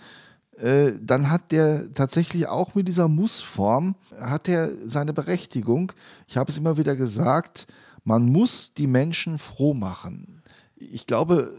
äh, 0.57 0.93
dann 1.01 1.31
hat 1.31 1.51
der 1.51 1.93
tatsächlich 1.95 2.47
auch 2.47 2.77
mit 2.77 2.87
dieser 2.87 3.09
Mussform, 3.09 3.97
hat 4.21 4.49
er 4.49 4.71
seine 4.87 5.13
Berechtigung. 5.13 5.93
Ich 6.29 6.37
habe 6.37 6.53
es 6.53 6.59
immer 6.59 6.77
wieder 6.77 6.95
gesagt, 6.95 7.67
man 8.05 8.27
muss 8.27 8.73
die 8.73 8.87
Menschen 8.87 9.39
froh 9.39 9.75
machen. 9.75 10.43
Ich 10.77 11.09
glaube, 11.09 11.53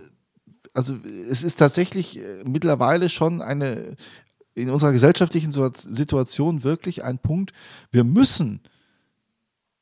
also 0.73 0.95
es 1.29 1.43
ist 1.43 1.59
tatsächlich 1.59 2.19
äh, 2.19 2.43
mittlerweile 2.45 3.09
schon 3.09 3.41
eine 3.41 3.97
in 4.55 4.69
unserer 4.69 4.93
gesellschaftlichen 4.93 5.51
Situa- 5.51 5.93
Situation 5.93 6.63
wirklich 6.63 7.03
ein 7.03 7.19
Punkt. 7.19 7.51
Wir 7.91 8.03
müssen 8.03 8.61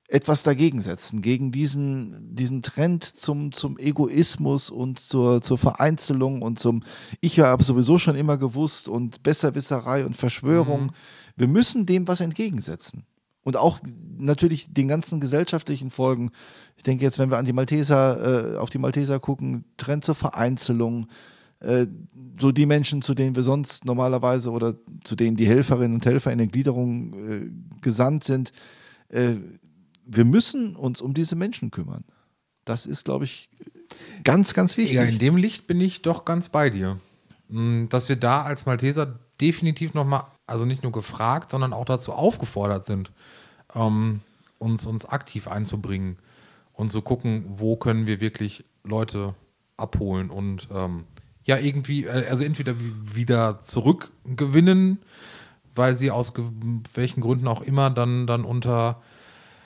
etwas 0.07 0.43
dagegen 0.43 0.81
setzen, 0.81 1.21
gegen 1.21 1.51
diesen, 1.51 2.35
diesen 2.35 2.61
Trend 2.61 3.03
zum, 3.03 3.51
zum 3.51 3.79
Egoismus 3.79 4.69
und 4.69 4.99
zur, 4.99 5.41
zur 5.41 5.57
Vereinzelung 5.57 6.41
und 6.41 6.59
zum 6.59 6.83
Ich 7.21 7.39
habe 7.39 7.63
sowieso 7.63 7.97
schon 7.97 8.15
immer 8.15 8.37
gewusst 8.37 8.87
und 8.87 9.23
Besserwisserei 9.23 10.05
und 10.05 10.15
Verschwörung. 10.15 10.83
Mhm. 10.83 10.91
Wir 11.35 11.47
müssen 11.47 11.85
dem 11.85 12.07
was 12.07 12.19
entgegensetzen. 12.19 13.05
Und 13.43 13.57
auch 13.57 13.79
natürlich 14.17 14.73
den 14.73 14.87
ganzen 14.87 15.19
gesellschaftlichen 15.19 15.89
Folgen. 15.89 16.31
Ich 16.77 16.83
denke 16.83 17.03
jetzt, 17.03 17.19
wenn 17.19 17.29
wir 17.29 17.37
an 17.37 17.45
die 17.45 17.53
Malteser, 17.53 18.53
äh, 18.53 18.57
auf 18.57 18.69
die 18.69 18.77
Malteser 18.77 19.19
gucken, 19.19 19.65
Trend 19.77 20.05
zur 20.05 20.15
Vereinzelung, 20.15 21.07
äh, 21.63 21.87
so 22.39 22.51
die 22.51 22.65
Menschen, 22.65 23.01
zu 23.01 23.13
denen 23.13 23.35
wir 23.35 23.43
sonst 23.43 23.85
normalerweise 23.85 24.51
oder 24.51 24.75
zu 25.03 25.15
denen 25.15 25.37
die 25.37 25.47
Helferinnen 25.47 25.95
und 25.95 26.05
Helfer 26.05 26.31
in 26.31 26.37
den 26.37 26.51
Gliederungen 26.51 27.13
äh, 27.13 27.81
gesandt 27.81 28.23
sind, 28.23 28.51
äh, 29.09 29.35
wir 30.05 30.25
müssen 30.25 30.75
uns 30.75 31.01
um 31.01 31.13
diese 31.13 31.35
Menschen 31.35 31.71
kümmern. 31.71 32.03
Das 32.65 32.85
ist, 32.85 33.05
glaube 33.05 33.25
ich, 33.25 33.49
ganz, 34.23 34.53
ganz 34.53 34.77
wichtig. 34.77 34.95
Ja, 34.95 35.03
in 35.03 35.19
dem 35.19 35.37
Licht 35.37 35.67
bin 35.67 35.79
ich 35.79 36.01
doch 36.01 36.25
ganz 36.25 36.49
bei 36.49 36.69
dir. 36.69 36.99
Mm, 37.49 37.85
dass 37.89 38.09
wir 38.09 38.15
da 38.15 38.43
als 38.43 38.65
Malteser 38.65 39.19
definitiv 39.39 39.93
nochmal, 39.93 40.25
also 40.47 40.65
nicht 40.65 40.83
nur 40.83 40.91
gefragt, 40.91 41.51
sondern 41.51 41.73
auch 41.73 41.85
dazu 41.85 42.13
aufgefordert 42.13 42.85
sind, 42.85 43.11
ähm, 43.73 44.21
uns, 44.59 44.85
uns 44.85 45.05
aktiv 45.05 45.47
einzubringen 45.47 46.17
und 46.73 46.91
zu 46.91 47.01
gucken, 47.01 47.45
wo 47.47 47.75
können 47.75 48.07
wir 48.07 48.21
wirklich 48.21 48.65
Leute 48.83 49.35
abholen 49.77 50.29
und 50.29 50.67
ähm, 50.71 51.05
ja, 51.45 51.57
irgendwie, 51.57 52.05
äh, 52.05 52.27
also 52.29 52.43
entweder 52.43 52.75
wieder 52.79 53.59
zurückgewinnen, 53.61 54.99
weil 55.75 55.97
sie 55.97 56.11
aus 56.11 56.33
welchen 56.93 57.21
Gründen 57.21 57.47
auch 57.47 57.61
immer 57.61 57.89
dann, 57.89 58.27
dann 58.27 58.45
unter 58.45 59.01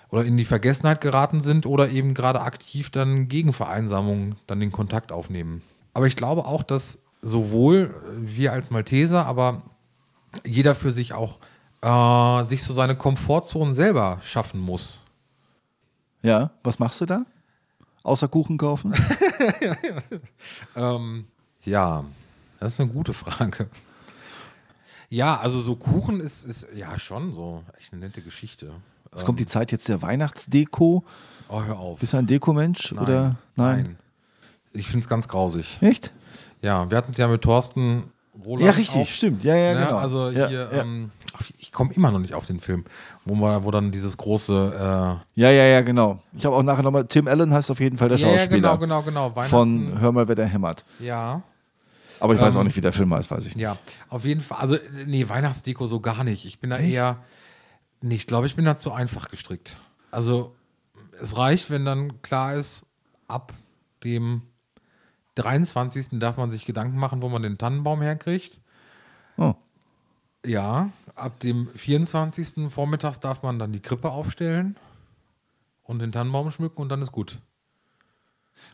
oder 0.09 0.23
in 0.23 0.37
die 0.37 0.45
Vergessenheit 0.45 1.01
geraten 1.01 1.41
sind 1.41 1.65
oder 1.65 1.89
eben 1.89 2.13
gerade 2.13 2.41
aktiv 2.41 2.89
dann 2.89 3.27
gegen 3.27 3.51
Vereinsamung 3.51 4.37
dann 4.47 4.59
den 4.59 4.71
Kontakt 4.71 5.11
aufnehmen. 5.11 5.61
Aber 5.93 6.07
ich 6.07 6.15
glaube 6.15 6.45
auch, 6.45 6.63
dass 6.63 7.03
sowohl 7.21 7.93
wir 8.15 8.53
als 8.53 8.69
Malteser, 8.69 9.25
aber 9.25 9.63
jeder 10.45 10.75
für 10.75 10.91
sich 10.91 11.13
auch 11.13 11.39
äh, 11.81 12.47
sich 12.47 12.63
so 12.63 12.73
seine 12.73 12.95
Komfortzone 12.95 13.73
selber 13.73 14.19
schaffen 14.23 14.61
muss. 14.61 15.03
Ja, 16.21 16.51
was 16.63 16.79
machst 16.79 17.01
du 17.01 17.05
da? 17.05 17.25
Außer 18.03 18.27
Kuchen 18.27 18.57
kaufen? 18.57 18.93
ähm, 20.75 21.25
ja, 21.67 22.03
das 22.59 22.73
ist 22.73 22.79
eine 22.79 22.91
gute 22.91 23.13
Frage. 23.13 23.67
Ja, 25.09 25.37
also 25.37 25.59
so 25.59 25.75
Kuchen 25.75 26.19
ist, 26.19 26.45
ist 26.45 26.67
ja 26.75 26.97
schon 26.99 27.33
so 27.33 27.63
echt 27.79 27.93
eine 27.93 28.01
nette 28.01 28.21
Geschichte. 28.21 28.71
Es 29.15 29.23
kommt 29.23 29.39
die 29.39 29.45
Zeit 29.45 29.71
jetzt 29.71 29.87
der 29.87 30.01
Weihnachtsdeko. 30.01 31.03
Oh, 31.49 31.63
hör 31.63 31.79
auf. 31.79 31.99
Bist 31.99 32.13
du 32.13 32.17
ein 32.17 32.27
Dekomensch 32.27 32.91
Nein. 32.91 33.03
oder 33.03 33.35
nein? 33.55 33.83
Nein. 33.83 33.97
Ich 34.73 34.87
finde 34.87 35.03
es 35.05 35.09
ganz 35.09 35.27
grausig. 35.27 35.77
Echt? 35.81 36.11
Ja, 36.61 36.89
wir 36.89 36.97
hatten 36.97 37.13
es 37.13 37.17
ja 37.17 37.27
mit 37.27 37.41
Thorsten 37.41 38.11
Roland. 38.45 38.65
Ja, 38.65 38.71
richtig, 38.71 39.01
auch. 39.01 39.07
stimmt. 39.07 39.43
Ja, 39.43 39.55
ja, 39.55 39.73
ne? 39.73 39.85
genau. 39.85 39.97
Also 39.97 40.29
ja, 40.29 40.47
hier, 40.47 40.69
ja. 40.71 40.81
Ähm, 40.81 41.11
ich 41.57 41.71
komme 41.71 41.93
immer 41.93 42.11
noch 42.11 42.19
nicht 42.19 42.33
auf 42.33 42.45
den 42.45 42.59
Film, 42.59 42.85
wo, 43.25 43.35
man, 43.35 43.63
wo 43.63 43.71
dann 43.71 43.91
dieses 43.91 44.17
große. 44.17 44.73
Äh 45.35 45.41
ja, 45.41 45.51
ja, 45.51 45.63
ja, 45.65 45.81
genau. 45.81 46.19
Ich 46.33 46.45
habe 46.45 46.55
auch 46.55 46.63
nachher 46.63 46.83
nochmal. 46.83 47.05
Tim 47.05 47.27
Allen 47.27 47.53
heißt 47.53 47.71
auf 47.71 47.79
jeden 47.79 47.97
Fall 47.97 48.09
der 48.09 48.17
ja, 48.17 48.27
Schauspieler. 48.27 48.69
Ja, 48.69 48.75
genau, 48.75 49.01
genau, 49.03 49.29
genau. 49.29 49.43
Von 49.43 49.99
Hör 49.99 50.11
mal, 50.11 50.27
wer 50.27 50.35
der 50.35 50.47
hämmert. 50.47 50.83
Ja. 50.99 51.41
Aber 52.19 52.33
ich 52.33 52.41
weiß 52.41 52.55
ähm, 52.55 52.61
auch 52.61 52.63
nicht, 52.63 52.75
wie 52.75 52.81
der 52.81 52.93
Film 52.93 53.13
heißt, 53.13 53.29
weiß 53.29 53.45
ich 53.45 53.55
nicht. 53.55 53.63
Ja, 53.63 53.77
auf 54.09 54.25
jeden 54.25 54.41
Fall. 54.41 54.59
Also, 54.59 54.77
nee, 55.05 55.27
Weihnachtsdeko 55.27 55.85
so 55.85 55.99
gar 55.99 56.23
nicht. 56.23 56.45
Ich 56.45 56.59
bin 56.59 56.69
da 56.69 56.77
Echt? 56.77 56.93
eher. 56.93 57.23
Nee, 58.01 58.15
ich 58.15 58.27
glaube, 58.27 58.47
ich 58.47 58.55
bin 58.55 58.65
da 58.65 58.77
zu 58.77 58.91
einfach 58.91 59.29
gestrickt. 59.29 59.77
Also, 60.11 60.55
es 61.21 61.37
reicht, 61.37 61.69
wenn 61.69 61.85
dann 61.85 62.21
klar 62.21 62.55
ist, 62.55 62.85
ab 63.27 63.53
dem 64.03 64.43
23. 65.35 66.19
darf 66.19 66.37
man 66.37 66.51
sich 66.51 66.65
Gedanken 66.65 66.97
machen, 66.97 67.21
wo 67.21 67.29
man 67.29 67.43
den 67.43 67.57
Tannenbaum 67.57 68.01
herkriegt. 68.01 68.59
Oh. 69.37 69.53
Ja, 70.45 70.89
ab 71.15 71.39
dem 71.39 71.67
24. 71.75 72.71
vormittags 72.71 73.19
darf 73.19 73.43
man 73.43 73.59
dann 73.59 73.73
die 73.73 73.81
Krippe 73.81 74.11
aufstellen 74.11 74.75
und 75.83 75.99
den 75.99 76.11
Tannenbaum 76.11 76.51
schmücken 76.51 76.81
und 76.81 76.89
dann 76.89 77.01
ist 77.01 77.11
gut. 77.11 77.39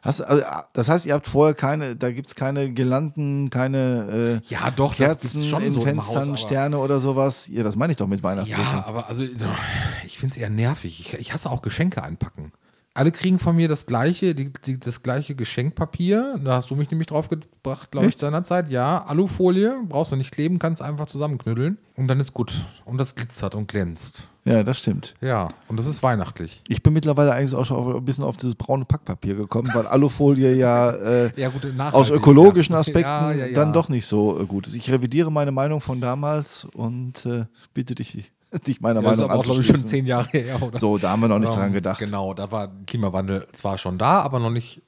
Hast, 0.01 0.21
also, 0.21 0.43
das 0.73 0.89
heißt, 0.89 1.05
ihr 1.05 1.13
habt 1.13 1.27
vorher 1.27 1.53
keine, 1.55 1.95
da 1.95 2.11
gibt 2.11 2.27
es 2.27 2.35
keine 2.35 2.71
Girlanden, 2.71 3.49
keine 3.49 4.41
äh, 4.43 4.47
ja, 4.47 4.71
doch, 4.71 4.95
Kerzen 4.95 5.43
in 5.61 5.73
so 5.73 5.81
Fenstern, 5.81 6.31
Haus, 6.31 6.41
Sterne 6.41 6.77
oder 6.77 6.99
sowas. 6.99 7.47
Ja, 7.47 7.63
das 7.63 7.75
meine 7.75 7.91
ich 7.91 7.97
doch 7.97 8.07
mit 8.07 8.23
Weihnachtsdeko. 8.23 8.61
Ja, 8.61 8.85
aber 8.85 9.07
also 9.07 9.23
ich 9.23 10.17
finde 10.17 10.33
es 10.33 10.37
eher 10.37 10.49
nervig. 10.49 10.99
Ich, 10.99 11.13
ich 11.13 11.33
hasse 11.33 11.49
auch 11.49 11.61
Geschenke 11.61 12.03
einpacken 12.03 12.51
alle 12.95 13.11
kriegen 13.11 13.39
von 13.39 13.55
mir 13.55 13.67
das 13.67 13.85
gleiche, 13.85 14.35
die, 14.35 14.51
die, 14.65 14.79
das 14.79 15.01
gleiche 15.01 15.33
Geschenkpapier. 15.35 16.39
Da 16.43 16.55
hast 16.55 16.69
du 16.69 16.75
mich 16.75 16.91
nämlich 16.91 17.07
drauf 17.07 17.27
gebracht, 17.27 17.91
glaube 17.91 18.07
ich, 18.07 18.17
seinerzeit. 18.17 18.69
Ja, 18.69 19.03
Alufolie, 19.03 19.75
brauchst 19.87 20.11
du 20.11 20.15
nicht 20.15 20.31
kleben, 20.31 20.59
kannst 20.59 20.81
einfach 20.81 21.07
zusammenknüddeln 21.07 21.77
und 21.95 22.07
dann 22.07 22.19
ist 22.19 22.33
gut. 22.33 22.53
Und 22.85 22.99
das 22.99 23.15
glitzert 23.15 23.55
und 23.55 23.67
glänzt. 23.67 24.27
Ja, 24.45 24.63
das 24.63 24.79
stimmt. 24.79 25.15
Ja, 25.21 25.47
und 25.69 25.77
das 25.77 25.87
ist 25.87 26.03
weihnachtlich. 26.03 26.61
Ich 26.67 26.83
bin 26.83 26.93
mittlerweile 26.93 27.33
eigentlich 27.33 27.55
auch 27.55 27.65
schon 27.65 27.77
auf, 27.77 27.95
ein 27.95 28.05
bisschen 28.05 28.25
auf 28.25 28.35
dieses 28.37 28.55
braune 28.55 28.83
Packpapier 28.85 29.35
gekommen, 29.35 29.69
weil 29.73 29.87
Alufolie 29.87 30.53
ja, 30.53 30.91
äh, 30.91 31.31
ja 31.37 31.49
gut, 31.49 31.65
aus 31.79 32.11
ökologischen 32.11 32.75
Aspekten 32.75 33.07
ja, 33.07 33.31
ja, 33.33 33.53
dann 33.53 33.71
doch 33.71 33.87
nicht 33.89 34.05
so 34.05 34.39
äh, 34.39 34.45
gut 34.45 34.67
ist. 34.67 34.75
Ich 34.75 34.91
revidiere 34.91 35.31
meine 35.31 35.51
Meinung 35.51 35.79
von 35.81 36.01
damals 36.01 36.65
und 36.65 37.25
äh, 37.25 37.45
bitte 37.73 37.95
dich 37.95 38.33
dich 38.67 38.81
meiner 38.81 39.01
ja, 39.01 39.09
Meinung 39.09 39.27
nach. 39.27 39.37
Das 39.37 39.47
ist 39.47 39.51
aber, 39.51 39.63
schon 39.63 39.87
zehn 39.87 40.05
Jahre 40.05 40.29
her, 40.29 40.61
oder? 40.61 40.79
So, 40.79 40.97
da 40.97 41.11
haben 41.11 41.21
wir 41.21 41.27
noch 41.27 41.39
nicht 41.39 41.49
ähm, 41.49 41.55
dran 41.55 41.73
gedacht. 41.73 41.99
Genau, 41.99 42.33
da 42.33 42.51
war 42.51 42.71
Klimawandel 42.85 43.47
zwar 43.53 43.77
schon 43.77 43.97
da, 43.97 44.21
aber 44.21 44.39
noch 44.39 44.49
nicht 44.49 44.81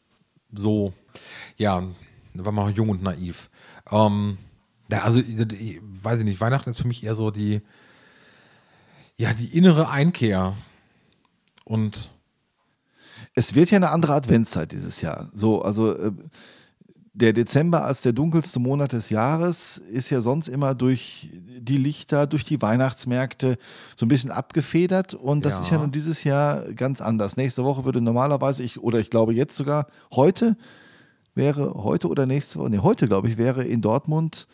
so, 0.53 0.93
ja, 1.57 1.83
da 2.33 2.45
war 2.45 2.51
man 2.51 2.73
jung 2.73 2.89
und 2.89 3.03
naiv. 3.03 3.49
Ähm, 3.91 4.37
ja, 4.89 5.03
also, 5.03 5.19
ich, 5.19 5.81
weiß 5.81 6.19
ich 6.19 6.25
nicht, 6.25 6.41
Weihnachten 6.41 6.69
ist 6.69 6.81
für 6.81 6.87
mich 6.87 7.03
eher 7.03 7.15
so 7.15 7.31
die, 7.31 7.61
ja, 9.17 9.33
die 9.33 9.57
innere 9.57 9.89
Einkehr. 9.89 10.55
Und 11.63 12.11
es 13.33 13.55
wird 13.55 13.71
ja 13.71 13.77
eine 13.77 13.89
andere 13.89 14.13
Adventszeit 14.13 14.71
dieses 14.71 15.01
Jahr. 15.01 15.29
So, 15.33 15.61
also 15.61 15.95
äh, 15.95 16.11
der 17.15 17.31
Dezember 17.31 17.85
als 17.85 18.01
der 18.01 18.11
dunkelste 18.11 18.59
Monat 18.59 18.91
des 18.91 19.09
Jahres 19.09 19.77
ist 19.77 20.09
ja 20.09 20.19
sonst 20.21 20.49
immer 20.49 20.75
durch 20.75 21.29
die 21.57 21.77
Lichter, 21.77 22.27
durch 22.27 22.43
die 22.43 22.61
Weihnachtsmärkte 22.61 23.57
so 23.95 24.05
ein 24.05 24.09
bisschen 24.09 24.31
abgefedert 24.31 25.13
und 25.13 25.45
das 25.45 25.55
ja. 25.55 25.61
ist 25.61 25.71
ja 25.71 25.77
nun 25.77 25.91
dieses 25.91 26.25
Jahr 26.25 26.63
ganz 26.73 26.99
anders. 26.99 27.37
Nächste 27.37 27.63
Woche 27.63 27.85
würde 27.85 28.01
normalerweise 28.01 28.63
ich 28.63 28.83
oder 28.83 28.99
ich 28.99 29.09
glaube 29.09 29.33
jetzt 29.33 29.55
sogar 29.55 29.87
heute 30.13 30.57
wäre 31.35 31.73
heute 31.75 32.09
oder 32.09 32.25
nächste 32.25 32.59
Woche, 32.59 32.69
nee, 32.69 32.79
heute 32.79 33.07
glaube 33.07 33.29
ich 33.29 33.37
wäre 33.37 33.63
in 33.63 33.81
Dortmund 33.81 34.47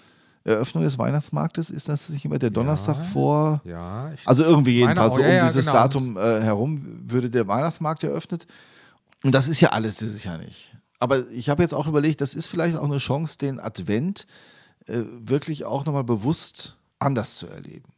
Eröffnung 0.44 0.84
des 0.84 0.98
Weihnachtsmarktes, 0.98 1.70
ist 1.70 1.90
das 1.90 2.10
nicht 2.10 2.26
immer 2.26 2.40
der 2.40 2.50
Donnerstag 2.50 2.98
ja, 2.98 3.04
vor? 3.04 3.62
Ja. 3.64 4.12
Also 4.26 4.44
irgendwie 4.44 4.74
jedenfalls 4.74 5.16
so 5.16 5.22
um 5.22 5.28
ja, 5.28 5.46
dieses 5.46 5.66
genau. 5.66 5.78
Datum 5.78 6.18
äh, 6.18 6.42
herum 6.42 6.82
würde 7.06 7.30
der 7.30 7.48
Weihnachtsmarkt 7.48 8.04
eröffnet. 8.04 8.48
Und 9.24 9.36
das 9.36 9.48
ist 9.48 9.62
ja 9.62 9.70
alles 9.70 9.98
dieses 9.98 10.24
Jahr 10.24 10.40
nicht. 10.40 10.74
Aber 11.02 11.28
ich 11.32 11.50
habe 11.50 11.64
jetzt 11.64 11.74
auch 11.74 11.88
überlegt, 11.88 12.22
das 12.22 12.36
ist 12.36 12.46
vielleicht 12.46 12.78
auch 12.78 12.84
eine 12.84 13.00
Chance, 13.00 13.40
den 13.40 13.60
Advent 13.60 14.28
äh, 14.86 15.02
wirklich 15.20 15.66
auch 15.66 15.84
nochmal 15.84 16.04
bewusst 16.04 16.78
anders 17.00 17.38
zu 17.38 17.48
erleben. 17.48 17.92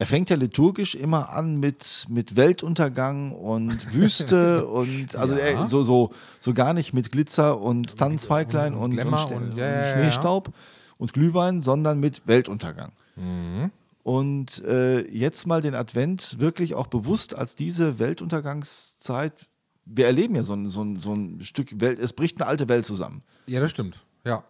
Er 0.00 0.06
fängt 0.06 0.30
ja 0.30 0.36
liturgisch 0.36 0.96
immer 0.96 1.30
an 1.30 1.60
mit, 1.60 2.06
mit 2.08 2.34
Weltuntergang 2.34 3.30
und 3.30 3.92
Wüste 3.94 4.66
und 4.66 5.14
also 5.14 5.36
ja. 5.36 5.68
so, 5.68 5.84
so, 5.84 6.10
so 6.40 6.52
gar 6.54 6.74
nicht 6.74 6.92
mit 6.92 7.12
Glitzer 7.12 7.60
und 7.60 7.96
Tannenzweiglein 7.98 8.74
und, 8.74 8.98
und, 8.98 9.14
und, 9.14 9.32
und 9.32 9.56
ja, 9.56 9.92
Schneestaub 9.92 10.52
und 10.98 11.12
Glühwein, 11.12 11.60
sondern 11.60 12.00
mit 12.00 12.26
Weltuntergang. 12.26 12.90
Mhm. 13.14 13.70
Und 14.02 14.64
äh, 14.64 15.06
jetzt 15.08 15.46
mal 15.46 15.62
den 15.62 15.76
Advent 15.76 16.40
wirklich 16.40 16.74
auch 16.74 16.88
bewusst 16.88 17.32
als 17.32 17.54
diese 17.54 18.00
Weltuntergangszeit 18.00 19.46
wir 19.86 20.06
erleben 20.06 20.34
ja 20.34 20.44
so 20.44 20.54
ein, 20.54 20.66
so, 20.66 20.82
ein, 20.82 21.00
so 21.00 21.14
ein 21.14 21.40
Stück 21.40 21.80
Welt, 21.80 21.98
es 21.98 22.12
bricht 22.12 22.40
eine 22.40 22.48
alte 22.48 22.68
Welt 22.68 22.86
zusammen. 22.86 23.22
Ja, 23.46 23.60
das 23.60 23.70
stimmt. 23.70 24.02
Ja. 24.24 24.44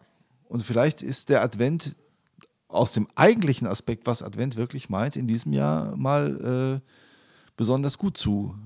Und 0.49 0.62
vielleicht 0.62 1.03
ist 1.03 1.29
der 1.29 1.42
Advent 1.42 1.97
aus 2.68 2.92
dem 2.92 3.09
eigentlichen 3.14 3.66
Aspekt, 3.66 4.07
was 4.07 4.23
Advent 4.23 4.57
wirklich 4.57 4.88
meint, 4.90 5.16
in 5.16 5.27
diesem 5.27 5.53
Jahr 5.53 5.97
mal 5.97 6.81
äh, 6.83 6.90
besonders 7.57 7.99
gut 7.99 8.16
zu 8.16 8.57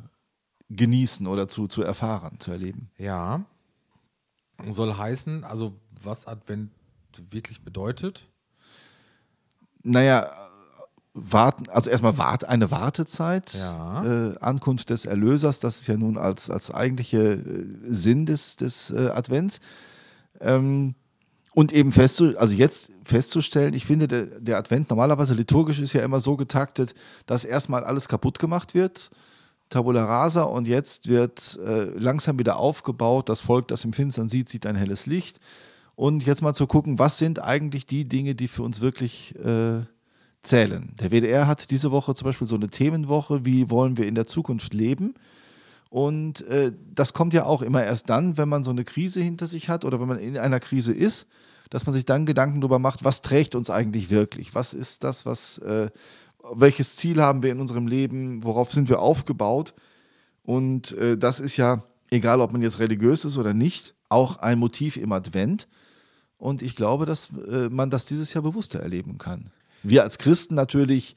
genießen 0.71 1.27
oder 1.27 1.49
zu, 1.49 1.67
zu 1.67 1.83
erfahren, 1.83 2.41
zu 2.41 2.51
erleben. 2.51 2.91
Ja. 2.99 3.45
Soll 4.67 4.95
heißen, 4.95 5.45
also 5.45 5.75
was 6.03 6.27
Advent 6.27 6.71
wirklich 7.31 7.63
bedeutet? 7.63 8.27
Naja, 9.83 10.31
warten, 11.21 11.69
also 11.69 11.91
erstmal 11.91 12.19
wart, 12.19 12.45
eine 12.45 12.71
Wartezeit, 12.71 13.55
ja. 13.55 14.05
äh, 14.05 14.39
Ankunft 14.41 14.91
des 14.91 15.07
Erlösers, 15.07 15.61
das 15.61 15.81
ist 15.81 15.87
ja 15.87 15.97
nun 15.97 16.19
als, 16.19 16.51
als 16.51 16.71
eigentliche 16.71 17.35
äh, 17.35 17.67
Sinn 17.89 18.27
des, 18.27 18.57
des 18.57 18.91
äh, 18.91 19.09
Advents. 19.09 19.61
Ähm, 20.41 20.95
und 21.55 21.73
eben 21.73 21.91
festzustellen, 21.91 22.39
also 22.39 22.55
jetzt 22.55 22.93
festzustellen, 23.05 23.75
ich 23.75 23.85
finde, 23.85 24.07
der, 24.07 24.27
der, 24.27 24.59
Advent 24.59 24.91
normalerweise 24.91 25.35
liturgisch 25.35 25.81
ist 25.81 25.93
ja 25.93 26.03
immer 26.03 26.21
so 26.21 26.37
getaktet, 26.37 26.95
dass 27.27 27.45
erstmal 27.45 27.83
alles 27.83 28.07
kaputt 28.07 28.39
gemacht 28.39 28.75
wird. 28.75 29.11
Tabula 29.69 30.05
rasa 30.05 30.43
und 30.43 30.69
jetzt 30.69 31.09
wird 31.09 31.59
äh, 31.65 31.87
langsam 31.99 32.39
wieder 32.39 32.59
aufgebaut. 32.59 33.29
Das 33.29 33.41
Volk, 33.41 33.69
das 33.69 33.85
im 33.85 33.93
Finstern 33.93 34.29
sieht, 34.29 34.49
sieht 34.49 34.67
ein 34.67 34.77
helles 34.77 35.07
Licht. 35.07 35.41
Und 35.95 36.25
jetzt 36.25 36.43
mal 36.43 36.55
zu 36.55 36.69
gucken, 36.69 37.01
was 37.01 37.19
sind 37.19 37.43
eigentlich 37.43 37.87
die 37.87 38.09
Dinge, 38.09 38.37
die 38.37 38.47
für 38.47 38.63
uns 38.63 38.81
wirklich 38.81 39.35
äh, 39.45 39.81
zählen. 40.49 40.95
Der 41.01 41.11
WDR 41.11 41.47
hat 41.47 41.71
diese 41.71 41.91
Woche 41.91 42.15
zum 42.15 42.27
Beispiel 42.27 42.47
so 42.47 42.57
eine 42.57 42.69
Themenwoche, 42.69 43.45
wie 43.45 43.71
wollen 43.71 43.97
wir 43.97 44.07
in 44.07 44.15
der 44.15 44.27
Zukunft 44.27 44.75
leben? 44.75 45.15
Und 45.91 46.43
äh, 46.49 46.73
das 46.95 47.13
kommt 47.13 47.33
ja 47.35 47.45
auch 47.45 47.63
immer 47.63 47.83
erst 47.83 48.11
dann, 48.11 48.37
wenn 48.37 48.49
man 48.49 48.63
so 48.63 48.71
eine 48.71 48.85
Krise 48.85 49.21
hinter 49.21 49.47
sich 49.47 49.69
hat 49.69 49.85
oder 49.85 50.01
wenn 50.01 50.09
man 50.09 50.19
in 50.19 50.37
einer 50.37 50.61
Krise 50.61 50.93
ist, 50.93 51.29
dass 51.71 51.87
man 51.87 51.95
sich 51.95 52.05
dann 52.05 52.27
Gedanken 52.27 52.61
darüber 52.61 52.79
macht, 52.79 53.05
was 53.05 53.23
trägt 53.23 53.55
uns 53.55 53.71
eigentlich 53.71 54.11
wirklich? 54.11 54.55
Was 54.55 54.75
ist 54.75 55.05
das, 55.05 55.25
was, 55.27 55.59
äh, 55.59 55.91
welches 56.55 56.97
Ziel 56.97 57.23
haben 57.23 57.43
wir 57.43 57.53
in 57.53 57.61
unserem 57.61 57.87
Leben? 57.87 58.43
Worauf 58.43 58.73
sind 58.73 58.89
wir 58.89 59.01
aufgebaut? 59.01 59.75
Und 60.43 60.93
äh, 60.93 61.17
das 61.17 61.41
ist 61.41 61.57
ja, 61.57 61.85
egal 62.11 62.41
ob 62.41 62.53
man 62.53 62.63
jetzt 62.63 62.79
religiös 62.79 63.25
ist 63.25 63.37
oder 63.37 63.55
nicht, 63.55 63.95
auch 64.09 64.39
ein 64.39 64.59
Motiv 64.59 64.97
im 64.97 65.13
Advent. 65.13 65.69
Und 66.39 66.63
ich 66.63 66.77
glaube, 66.77 67.05
dass 67.05 67.31
äh, 67.51 67.69
man 67.69 67.91
das 67.91 68.07
dieses 68.07 68.33
Jahr 68.33 68.43
bewusster 68.43 68.81
erleben 68.81 69.19
kann. 69.19 69.51
Wir 69.83 70.03
als 70.03 70.19
Christen 70.19 70.55
natürlich, 70.55 71.17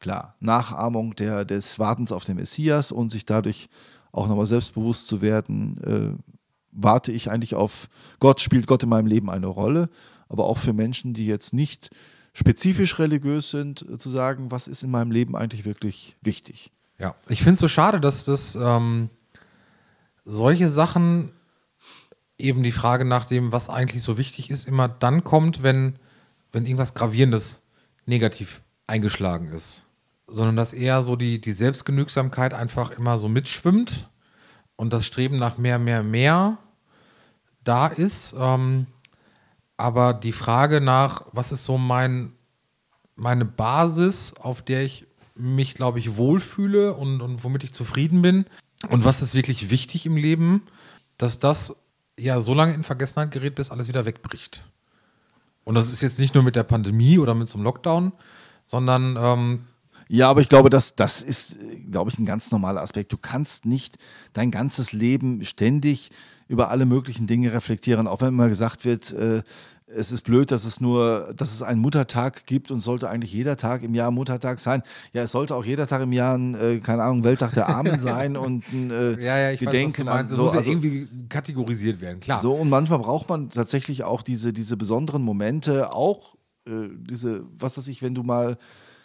klar, 0.00 0.34
Nachahmung 0.40 1.14
der, 1.16 1.44
des 1.44 1.78
Wartens 1.78 2.12
auf 2.12 2.24
den 2.24 2.36
Messias 2.36 2.92
und 2.92 3.10
sich 3.10 3.24
dadurch 3.24 3.68
auch 4.12 4.28
nochmal 4.28 4.46
selbstbewusst 4.46 5.06
zu 5.06 5.22
werden, 5.22 5.82
äh, 5.84 6.32
warte 6.72 7.12
ich 7.12 7.30
eigentlich 7.30 7.54
auf 7.54 7.88
Gott, 8.20 8.40
spielt 8.40 8.66
Gott 8.66 8.82
in 8.82 8.88
meinem 8.88 9.06
Leben 9.06 9.30
eine 9.30 9.46
Rolle, 9.46 9.88
aber 10.28 10.44
auch 10.44 10.58
für 10.58 10.72
Menschen, 10.72 11.14
die 11.14 11.26
jetzt 11.26 11.52
nicht 11.52 11.90
spezifisch 12.32 12.98
religiös 12.98 13.50
sind, 13.50 13.84
äh, 13.88 13.98
zu 13.98 14.10
sagen, 14.10 14.50
was 14.50 14.68
ist 14.68 14.82
in 14.82 14.90
meinem 14.90 15.10
Leben 15.10 15.36
eigentlich 15.36 15.64
wirklich 15.64 16.16
wichtig. 16.20 16.70
Ja, 16.98 17.14
ich 17.28 17.38
finde 17.38 17.54
es 17.54 17.60
so 17.60 17.68
schade, 17.68 18.00
dass 18.00 18.24
das 18.24 18.56
ähm, 18.56 19.10
solche 20.24 20.70
Sachen 20.70 21.30
eben 22.38 22.62
die 22.62 22.72
Frage 22.72 23.04
nach 23.04 23.26
dem, 23.26 23.52
was 23.52 23.68
eigentlich 23.70 24.02
so 24.02 24.18
wichtig 24.18 24.50
ist, 24.50 24.68
immer 24.68 24.88
dann 24.88 25.24
kommt, 25.24 25.62
wenn, 25.62 25.98
wenn 26.52 26.66
irgendwas 26.66 26.94
Gravierendes 26.94 27.62
negativ 28.06 28.62
eingeschlagen 28.86 29.48
ist. 29.48 29.86
Sondern 30.26 30.56
dass 30.56 30.72
eher 30.72 31.02
so 31.02 31.16
die, 31.16 31.40
die 31.40 31.52
Selbstgenügsamkeit 31.52 32.54
einfach 32.54 32.90
immer 32.90 33.18
so 33.18 33.28
mitschwimmt 33.28 34.08
und 34.76 34.92
das 34.92 35.06
Streben 35.06 35.38
nach 35.38 35.58
mehr, 35.58 35.78
mehr, 35.78 36.02
mehr 36.02 36.58
da 37.62 37.86
ist. 37.86 38.34
Ähm, 38.38 38.86
aber 39.76 40.14
die 40.14 40.32
Frage 40.32 40.80
nach, 40.80 41.26
was 41.32 41.52
ist 41.52 41.64
so 41.64 41.78
mein, 41.78 42.32
meine 43.14 43.44
Basis, 43.44 44.34
auf 44.34 44.62
der 44.62 44.82
ich 44.84 45.06
mich, 45.34 45.74
glaube 45.74 45.98
ich, 45.98 46.16
wohlfühle 46.16 46.94
und, 46.94 47.20
und 47.20 47.44
womit 47.44 47.64
ich 47.64 47.72
zufrieden 47.72 48.22
bin 48.22 48.46
und 48.88 49.04
was 49.04 49.22
ist 49.22 49.34
wirklich 49.34 49.70
wichtig 49.70 50.06
im 50.06 50.16
Leben, 50.16 50.62
dass 51.18 51.38
das 51.38 51.84
ja 52.18 52.40
so 52.40 52.54
lange 52.54 52.74
in 52.74 52.84
Vergessenheit 52.84 53.30
gerät, 53.30 53.54
bis 53.54 53.70
alles 53.70 53.88
wieder 53.88 54.06
wegbricht. 54.06 54.64
Und 55.66 55.74
das 55.74 55.92
ist 55.92 56.00
jetzt 56.00 56.20
nicht 56.20 56.32
nur 56.32 56.44
mit 56.44 56.54
der 56.54 56.62
Pandemie 56.62 57.18
oder 57.18 57.34
mit 57.34 57.48
so 57.48 57.58
einem 57.58 57.64
Lockdown, 57.64 58.12
sondern 58.66 59.16
ähm, 59.18 59.64
ja, 60.08 60.30
aber 60.30 60.40
ich 60.40 60.48
glaube, 60.48 60.70
das, 60.70 60.94
das 60.94 61.22
ist, 61.22 61.58
glaube 61.90 62.08
ich, 62.08 62.20
ein 62.20 62.24
ganz 62.24 62.52
normaler 62.52 62.82
Aspekt. 62.82 63.12
Du 63.12 63.16
kannst 63.16 63.66
nicht 63.66 63.96
dein 64.32 64.52
ganzes 64.52 64.92
Leben 64.92 65.44
ständig 65.44 66.12
über 66.46 66.70
alle 66.70 66.86
möglichen 66.86 67.26
Dinge 67.26 67.52
reflektieren, 67.52 68.06
auch 68.06 68.20
wenn 68.20 68.28
immer 68.28 68.48
gesagt 68.48 68.84
wird, 68.84 69.10
äh, 69.10 69.42
es 69.88 70.10
ist 70.10 70.22
blöd, 70.22 70.50
dass 70.50 70.64
es 70.64 70.80
nur, 70.80 71.32
dass 71.36 71.52
es 71.52 71.62
einen 71.62 71.80
Muttertag 71.80 72.44
gibt 72.46 72.70
und 72.70 72.80
sollte 72.80 73.08
eigentlich 73.08 73.32
jeder 73.32 73.56
Tag 73.56 73.82
im 73.82 73.94
Jahr 73.94 74.10
Muttertag 74.10 74.58
sein. 74.58 74.82
Ja, 75.12 75.22
es 75.22 75.32
sollte 75.32 75.54
auch 75.54 75.64
jeder 75.64 75.86
Tag 75.86 76.02
im 76.02 76.12
Jahr 76.12 76.36
ein, 76.36 76.54
äh, 76.54 76.80
keine 76.80 77.04
Ahnung, 77.04 77.22
Welttag 77.22 77.54
der 77.54 77.68
Armen 77.68 77.98
sein 78.00 78.36
und 78.36 78.64
ein 78.72 78.90
äh, 78.90 79.24
ja, 79.24 79.38
ja, 79.38 79.50
ich 79.52 79.60
Gedenken 79.60 80.06
weiß, 80.06 80.14
an 80.14 80.28
so. 80.28 80.42
muss 80.42 80.52
ja 80.52 80.58
also, 80.58 80.70
irgendwie 80.70 81.08
kategorisiert 81.28 82.00
werden, 82.00 82.18
klar. 82.18 82.40
So, 82.40 82.52
und 82.52 82.68
manchmal 82.68 82.98
braucht 82.98 83.28
man 83.28 83.50
tatsächlich 83.50 84.02
auch 84.02 84.22
diese, 84.22 84.52
diese 84.52 84.76
besonderen 84.76 85.22
Momente, 85.22 85.92
auch 85.92 86.34
äh, 86.66 86.88
diese, 87.08 87.44
was 87.58 87.78
weiß 87.78 87.86
ich, 87.86 88.02
wenn 88.02 88.14
du 88.14 88.24
mal 88.24 88.58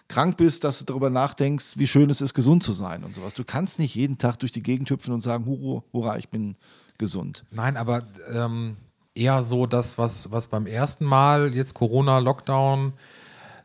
krank 0.07 0.35
bist, 0.35 0.63
dass 0.63 0.79
du 0.79 0.85
darüber 0.85 1.09
nachdenkst, 1.11 1.77
wie 1.77 1.87
schön 1.87 2.09
es 2.09 2.21
ist, 2.21 2.33
gesund 2.33 2.63
zu 2.63 2.73
sein 2.73 3.03
und 3.03 3.15
sowas. 3.15 3.35
Du 3.35 3.43
kannst 3.43 3.77
nicht 3.77 3.95
jeden 3.95 4.17
Tag 4.17 4.39
durch 4.39 4.51
die 4.51 4.63
Gegend 4.63 4.89
hüpfen 4.89 5.13
und 5.13 5.21
sagen, 5.21 5.45
hurra, 5.45 5.83
hurra 5.93 6.17
ich 6.17 6.29
bin 6.29 6.55
gesund. 6.97 7.45
Nein, 7.51 7.77
aber 7.77 8.07
ähm, 8.33 8.77
eher 9.15 9.43
so 9.43 9.65
das, 9.65 9.97
was, 9.97 10.31
was 10.31 10.47
beim 10.47 10.65
ersten 10.65 11.05
Mal 11.05 11.53
jetzt 11.53 11.73
Corona, 11.73 12.19
Lockdown 12.19 12.93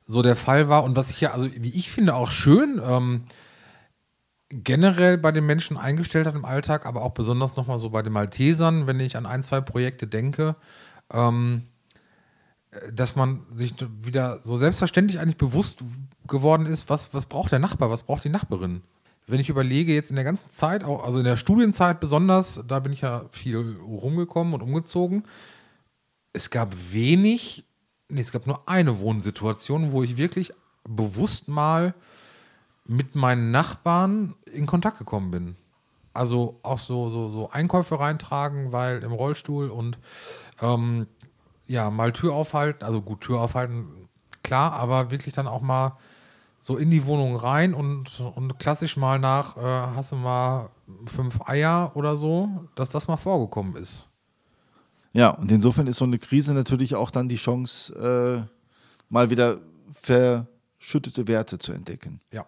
so 0.04 0.22
der 0.22 0.36
Fall 0.36 0.68
war 0.68 0.84
und 0.84 0.96
was 0.96 1.10
ich 1.10 1.20
ja, 1.20 1.32
also 1.32 1.48
wie 1.52 1.76
ich 1.76 1.90
finde, 1.90 2.14
auch 2.14 2.30
schön 2.30 2.80
ähm, 2.84 3.24
generell 4.50 5.18
bei 5.18 5.32
den 5.32 5.46
Menschen 5.46 5.76
eingestellt 5.76 6.26
hat 6.26 6.34
im 6.34 6.44
Alltag, 6.44 6.86
aber 6.86 7.02
auch 7.02 7.12
besonders 7.12 7.56
nochmal 7.56 7.78
so 7.78 7.90
bei 7.90 8.02
den 8.02 8.12
Maltesern, 8.12 8.86
wenn 8.86 9.00
ich 9.00 9.16
an 9.16 9.26
ein, 9.26 9.42
zwei 9.42 9.60
Projekte 9.60 10.06
denke. 10.06 10.56
Ähm, 11.12 11.64
dass 12.92 13.16
man 13.16 13.46
sich 13.52 13.74
wieder 14.02 14.42
so 14.42 14.56
selbstverständlich 14.56 15.20
eigentlich 15.20 15.36
bewusst 15.36 15.84
geworden 16.26 16.66
ist, 16.66 16.90
was, 16.90 17.14
was 17.14 17.26
braucht 17.26 17.52
der 17.52 17.58
Nachbar, 17.58 17.90
was 17.90 18.02
braucht 18.02 18.24
die 18.24 18.28
Nachbarin. 18.28 18.82
Wenn 19.26 19.40
ich 19.40 19.48
überlege, 19.48 19.92
jetzt 19.92 20.10
in 20.10 20.16
der 20.16 20.24
ganzen 20.24 20.50
Zeit, 20.50 20.84
also 20.84 21.18
in 21.18 21.24
der 21.24 21.36
Studienzeit 21.36 21.98
besonders, 21.98 22.62
da 22.68 22.78
bin 22.78 22.92
ich 22.92 23.00
ja 23.00 23.24
viel 23.32 23.76
rumgekommen 23.84 24.54
und 24.54 24.62
umgezogen. 24.62 25.24
Es 26.32 26.50
gab 26.50 26.74
wenig, 26.92 27.64
nee, 28.08 28.20
es 28.20 28.30
gab 28.30 28.46
nur 28.46 28.68
eine 28.68 29.00
Wohnsituation, 29.00 29.90
wo 29.90 30.04
ich 30.04 30.16
wirklich 30.16 30.52
bewusst 30.84 31.48
mal 31.48 31.94
mit 32.84 33.16
meinen 33.16 33.50
Nachbarn 33.50 34.34
in 34.52 34.66
Kontakt 34.66 34.98
gekommen 34.98 35.32
bin. 35.32 35.56
Also 36.14 36.60
auch 36.62 36.78
so, 36.78 37.10
so, 37.10 37.28
so 37.28 37.50
Einkäufe 37.50 37.98
reintragen, 37.98 38.72
weil 38.72 39.02
im 39.02 39.12
Rollstuhl 39.12 39.68
und 39.70 39.98
ähm, 40.62 41.08
ja, 41.66 41.90
mal 41.90 42.12
Tür 42.12 42.32
aufhalten, 42.32 42.84
also 42.84 43.02
gut, 43.02 43.22
Tür 43.22 43.40
aufhalten, 43.40 44.08
klar, 44.42 44.72
aber 44.72 45.10
wirklich 45.10 45.34
dann 45.34 45.48
auch 45.48 45.60
mal 45.60 45.98
so 46.66 46.76
in 46.76 46.90
die 46.90 47.06
Wohnung 47.06 47.36
rein 47.36 47.74
und, 47.74 48.18
und 48.34 48.58
klassisch 48.58 48.96
mal 48.96 49.20
nach, 49.20 49.56
äh, 49.56 49.60
hast 49.60 50.10
du 50.10 50.16
mal 50.16 50.70
fünf 51.06 51.38
Eier 51.46 51.92
oder 51.94 52.16
so, 52.16 52.48
dass 52.74 52.90
das 52.90 53.06
mal 53.06 53.16
vorgekommen 53.16 53.76
ist. 53.76 54.08
Ja, 55.12 55.28
und 55.28 55.52
insofern 55.52 55.86
ist 55.86 55.98
so 55.98 56.04
eine 56.04 56.18
Krise 56.18 56.54
natürlich 56.54 56.96
auch 56.96 57.12
dann 57.12 57.28
die 57.28 57.36
Chance, 57.36 57.94
äh, 57.94 58.50
mal 59.08 59.30
wieder 59.30 59.60
verschüttete 59.92 61.28
Werte 61.28 61.60
zu 61.60 61.70
entdecken. 61.70 62.20
Ja. 62.32 62.44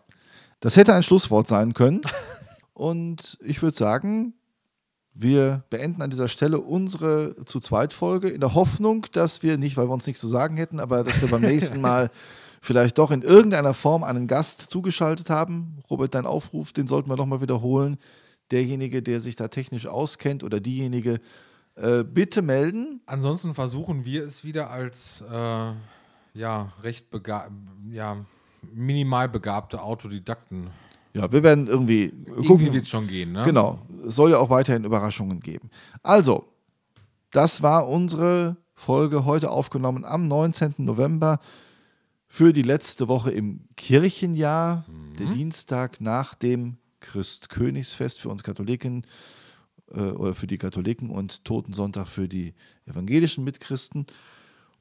Das 0.58 0.76
hätte 0.76 0.94
ein 0.94 1.04
Schlusswort 1.04 1.46
sein 1.46 1.72
können. 1.72 2.00
und 2.72 3.38
ich 3.40 3.62
würde 3.62 3.76
sagen, 3.76 4.34
wir 5.14 5.62
beenden 5.70 6.02
an 6.02 6.10
dieser 6.10 6.26
Stelle 6.26 6.58
unsere 6.60 7.36
zu 7.44 7.60
zweit 7.60 7.94
Folge 7.94 8.30
in 8.30 8.40
der 8.40 8.54
Hoffnung, 8.54 9.06
dass 9.12 9.44
wir 9.44 9.58
nicht, 9.58 9.76
weil 9.76 9.86
wir 9.86 9.94
uns 9.94 10.08
nichts 10.08 10.20
zu 10.20 10.28
sagen 10.28 10.56
hätten, 10.56 10.80
aber 10.80 11.04
dass 11.04 11.20
wir 11.20 11.28
beim 11.28 11.40
nächsten 11.52 11.80
Mal 11.80 12.10
vielleicht 12.60 12.98
doch 12.98 13.10
in 13.10 13.22
irgendeiner 13.22 13.74
Form 13.74 14.04
einen 14.04 14.26
Gast 14.26 14.62
zugeschaltet 14.62 15.30
haben. 15.30 15.78
Robert, 15.90 16.14
dein 16.14 16.26
Aufruf, 16.26 16.72
den 16.72 16.86
sollten 16.86 17.10
wir 17.10 17.16
nochmal 17.16 17.40
wiederholen. 17.40 17.98
Derjenige, 18.50 19.02
der 19.02 19.20
sich 19.20 19.36
da 19.36 19.48
technisch 19.48 19.86
auskennt 19.86 20.42
oder 20.42 20.60
diejenige, 20.60 21.20
äh, 21.76 22.02
bitte 22.04 22.42
melden. 22.42 23.00
Ansonsten 23.06 23.54
versuchen 23.54 24.04
wir 24.04 24.24
es 24.24 24.44
wieder 24.44 24.70
als 24.70 25.24
äh, 25.30 25.72
ja, 26.34 26.72
recht 26.82 27.06
ja, 27.92 28.16
minimal 28.74 29.28
begabte 29.28 29.82
Autodidakten 29.82 30.70
ja, 31.14 31.32
wir 31.32 31.42
werden 31.42 31.66
irgendwie 31.66 32.10
gucken. 32.10 32.44
Irgendwie 32.44 32.72
wird 32.74 32.84
es 32.84 32.90
schon 32.90 33.08
gehen, 33.08 33.32
ne? 33.32 33.42
Genau. 33.42 33.80
Es 34.06 34.14
soll 34.14 34.30
ja 34.30 34.38
auch 34.38 34.50
weiterhin 34.50 34.84
Überraschungen 34.84 35.40
geben. 35.40 35.70
Also, 36.02 36.44
das 37.32 37.62
war 37.62 37.88
unsere 37.88 38.56
Folge 38.74 39.24
heute 39.24 39.50
aufgenommen 39.50 40.04
am 40.04 40.28
19. 40.28 40.74
November 40.78 41.40
für 42.28 42.52
die 42.52 42.62
letzte 42.62 43.08
Woche 43.08 43.30
im 43.30 43.68
Kirchenjahr, 43.76 44.84
mhm. 44.86 45.16
der 45.16 45.26
Dienstag 45.26 46.00
nach 46.00 46.34
dem 46.34 46.76
Christkönigsfest 47.00 48.20
für 48.20 48.28
uns 48.28 48.42
Katholiken 48.42 49.06
äh, 49.90 50.00
oder 50.00 50.34
für 50.34 50.46
die 50.46 50.58
Katholiken 50.58 51.10
und 51.10 51.44
Totensonntag 51.44 52.06
für 52.06 52.28
die 52.28 52.54
evangelischen 52.86 53.44
Mitchristen 53.44 54.06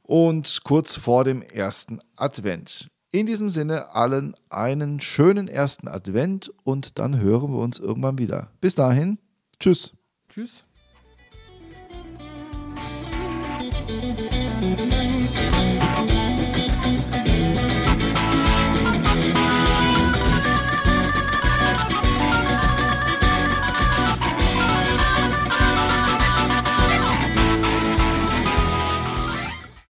und 0.01 0.61
kurz 0.63 0.95
vor 0.95 1.23
dem 1.23 1.41
ersten 1.41 1.99
Advent. 2.15 2.89
In 3.09 3.25
diesem 3.25 3.49
Sinne 3.49 3.95
allen 3.95 4.35
einen 4.49 4.99
schönen 4.99 5.47
ersten 5.47 5.87
Advent 5.87 6.51
und 6.63 6.99
dann 6.99 7.19
hören 7.19 7.51
wir 7.53 7.59
uns 7.59 7.79
irgendwann 7.79 8.17
wieder. 8.17 8.51
Bis 8.59 8.75
dahin, 8.75 9.17
tschüss. 9.59 9.93
Tschüss. 10.29 10.65